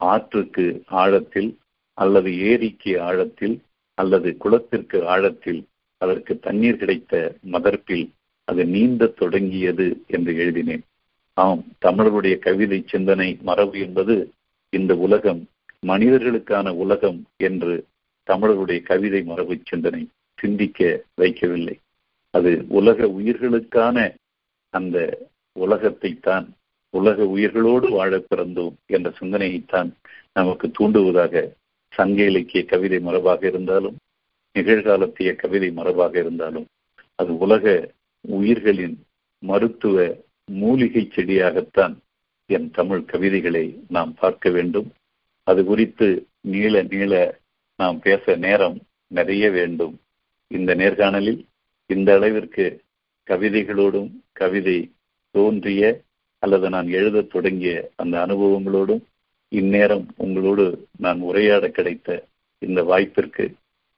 ஆற்றுக்கு 0.00 0.66
ஆழத்தில் 1.02 1.50
அல்லது 1.98 2.30
ஏரிக்கு 2.50 2.92
ஆழத்தில் 3.00 3.56
அல்லது 3.98 4.36
குளத்திற்கு 4.36 4.98
ஆழத்தில் 5.06 5.60
அதற்கு 6.00 6.38
தண்ணீர் 6.38 6.76
கிடைத்த 6.76 7.14
மதர்ப்பில் 7.52 8.06
அது 8.48 8.62
நீந்த 8.66 9.06
தொடங்கியது 9.06 9.86
என்று 10.06 10.32
எழுதினேன். 10.36 10.84
ஆம் 11.36 11.64
தமிழருடைய 11.84 12.36
கவிதை 12.38 12.78
சிந்தனை 12.86 13.28
மரபு 13.42 13.78
என்பது 13.78 14.14
இந்த 14.72 14.92
உலகம் 14.96 15.42
மனிதர்களுக்கான 15.86 16.68
உலகம் 16.74 17.20
என்று 17.36 17.74
தமிழருடைய 18.28 18.80
கவிதை 18.82 19.22
மரபு 19.22 19.54
சிந்தனை 19.64 20.02
சிந்திக்க 20.38 20.80
வைக்கவில்லை. 21.16 21.76
அது 22.34 22.50
உலக 22.68 23.06
உயிர்களுக்கான 23.06 23.96
அந்த 24.74 25.28
உலகத்தை 25.56 26.10
தான் 26.20 26.46
உலக 26.94 27.24
உயிர்களோடு 27.24 27.88
வாழ 27.88 28.12
பிறந்தோம் 28.18 28.76
என்ற 28.86 29.08
சிந்தனையைத்தான் 29.20 29.90
நமக்கு 30.32 30.66
தூண்டுவதாக 30.68 31.34
சங்க 31.92 32.24
இலக்கிய 32.24 32.64
கவிதை 32.64 32.98
மரபாக 32.98 33.46
இருந்தாலும் 33.46 33.96
நிகழ்காலத்திய 34.56 35.30
கவிதை 35.36 35.70
மரபாக 35.70 36.14
இருந்தாலும் 36.16 36.66
அது 37.14 37.38
உலக 37.38 37.64
உயிர்களின் 38.20 38.96
மருத்துவ 39.42 40.16
மூலிகை 40.52 41.02
செடியாகத்தான் 41.14 41.94
என் 42.46 42.70
தமிழ் 42.70 43.04
கவிதைகளை 43.04 43.64
நாம் 43.88 44.14
பார்க்க 44.14 44.50
வேண்டும். 44.50 44.88
அது 45.46 45.64
குறித்து 45.64 46.08
நீள 46.40 46.82
நீள 46.82 47.12
நாம் 47.76 47.98
பேச 47.98 48.36
நேரம் 48.36 48.78
நிறைய 49.06 49.50
வேண்டும். 49.50 49.94
இந்த 50.46 50.74
நேர்காணலில் 50.74 51.40
இந்த 51.86 52.14
அளவிற்கு 52.14 52.66
கவிதைகளோடும் 53.26 54.10
கவிதை 54.32 54.78
தோன்றிய 55.34 56.00
அல்லது 56.42 56.68
நான் 56.68 56.88
எழுதத் 56.88 57.30
தொடங்கிய 57.30 57.90
அந்த 57.96 58.26
அனுபவங்களோடும் 58.26 59.02
இந்நேரம் 59.54 60.06
உங்களோடு 60.16 60.64
நான் 60.98 61.20
உரையாட 61.20 61.68
கிடைத்த 61.68 62.24
இந்த 62.58 62.82
வாய்ப்பிற்கு 62.82 63.44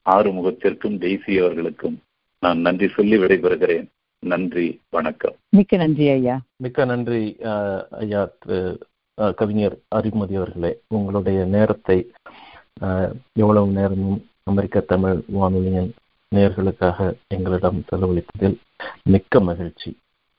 ஆறுமுகத்திற்கும் 0.05 0.97
தேசிய 0.97 1.43
அவர்களுக்கும் 1.43 1.97
நான் 2.39 2.59
நன்றி 2.59 2.87
சொல்லி 2.87 3.17
விடைபெறுகிறேன். 3.17 3.85
நன்றி 4.19 4.67
வணக்கம். 4.89 5.35
மிக்க 5.49 5.77
நன்றி 5.77 6.05
ஐயா. 6.09 6.35
மிக்க 6.55 6.85
நன்றி 6.85 7.21
ஐயா 7.89 8.21
கவிஞர் 9.35 9.75
அறிமுதி 9.95 10.35
அவர்களே. 10.35 10.71
உங்களுடைய 10.87 11.39
நேரத்தை 11.55 11.97
எவ்வளவு 13.33 13.67
நேரமும் 13.79 14.19
அமெரிக்க 14.43 14.79
தமிழ் 14.79 15.17
வானொலியின் 15.27 15.91
நேர்களுக்காக 16.35 17.13
எங்களிடம் 17.27 17.83
செலவழித்ததில் 17.91 18.57
மிக்க 19.03 19.39
மகிழ்ச்சி. 19.39 19.89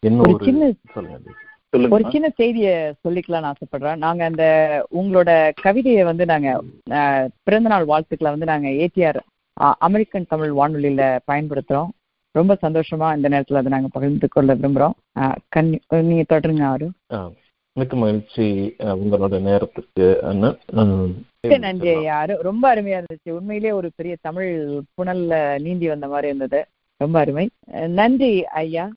ஒரு 0.03 0.39
இன்னொரு 0.41 0.75
சொல்லுங்க 0.93 1.19
ஒரு 1.75 2.05
சின்ன 2.11 2.33
செய்திய 2.39 2.93
சொல்லிக்கலாம்னு 3.09 3.53
ஆசைப்படுறேன். 3.53 3.97
நாங்க 3.97 4.25
அந்த 4.25 4.45
உங்களோட 4.95 5.51
கவிதையை 5.63 6.05
வந்து 6.05 6.27
நாங்க 6.27 6.63
பிறந்தநாள் 7.43 7.85
வாழ்த்துக்களை 7.85 8.39
வந்து 8.39 8.47
நாங்க 8.47 8.69
ஏடிஆர் 8.69 9.19
அமெரிக்கன் 9.79 10.27
தமிழ் 10.29 10.51
வானொலியில 10.51 11.19
பயன்படுத்துறோம். 11.33 11.89
ரொம்ப 12.31 12.59
சந்தோஷமா 12.63 13.17
இந்த 13.17 13.29
நேரத்துல 13.29 13.55
அதை 13.55 13.73
நாங்க 13.73 13.89
பகிர்ந்து 13.91 14.29
கொள்ள 14.29 14.55
விரும்புறோம். 14.55 15.33
கன்னி 15.49 15.79
நீங்க 15.89 16.39
தொடருங்க 16.39 16.63
ஆறு 16.63 16.91
மிக்க 17.73 17.97
மகிழ்ச்சி 17.97 18.75
உங்களோட 18.79 19.41
நேரத்துக்கு 19.41 20.19
நன்றி 21.59 21.95
ஐயா 21.95 22.25
அரு- 22.25 22.41
ரொம்ப 22.41 22.75
அருமையா 22.75 23.03
இருந்துச்சு. 23.03 23.31
உண்மையிலேயே 23.31 23.75
ஒரு 23.75 23.91
பெரிய 23.97 24.17
தமிழ் 24.21 24.81
புனல்ல 24.97 25.61
நீந்தி 25.61 25.89
வந்த 25.89 26.09
மாதிரி 26.09 26.27
இருந்தது. 26.27 26.67
ரொம்ப 26.97 27.21
அருமை. 27.21 27.51
நன்றி 27.89 28.45
ஐயா. 28.45 28.91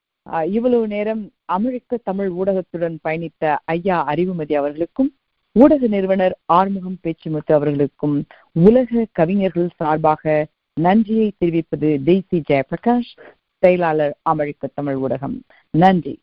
இவ்வளவு 0.45 0.87
நேரம் 0.87 1.31
அமெரிக்க 1.47 1.97
தமிழ் 1.97 2.31
ஊடகத்துடன் 2.31 2.97
பயணித்த 3.03 3.57
ஐயா 3.65 4.07
அறிவுமதி 4.07 4.53
அவர்களுக்கும் 4.53 5.15
ஊடக 5.51 5.87
நிறுவனர் 5.87 6.37
ஆறுமுகம் 6.45 6.97
பேச்சுமுத்து 7.03 7.53
அவர்களுக்கும் 7.53 8.25
உலக 8.51 9.05
கவிஞர்கள் 9.11 9.69
சார்பாக 9.75 10.47
நன்றியை 10.73 11.31
தெரிவிப்பது 11.37 11.99
தேசி 12.05 12.41
ஜெயபிரகாஷ் 12.49 13.11
செயலாளர் 13.57 14.17
அமெரிக்க 14.21 14.69
தமிழ் 14.73 14.95
ஊடகம். 14.95 15.39
நன்றி. 15.69 16.19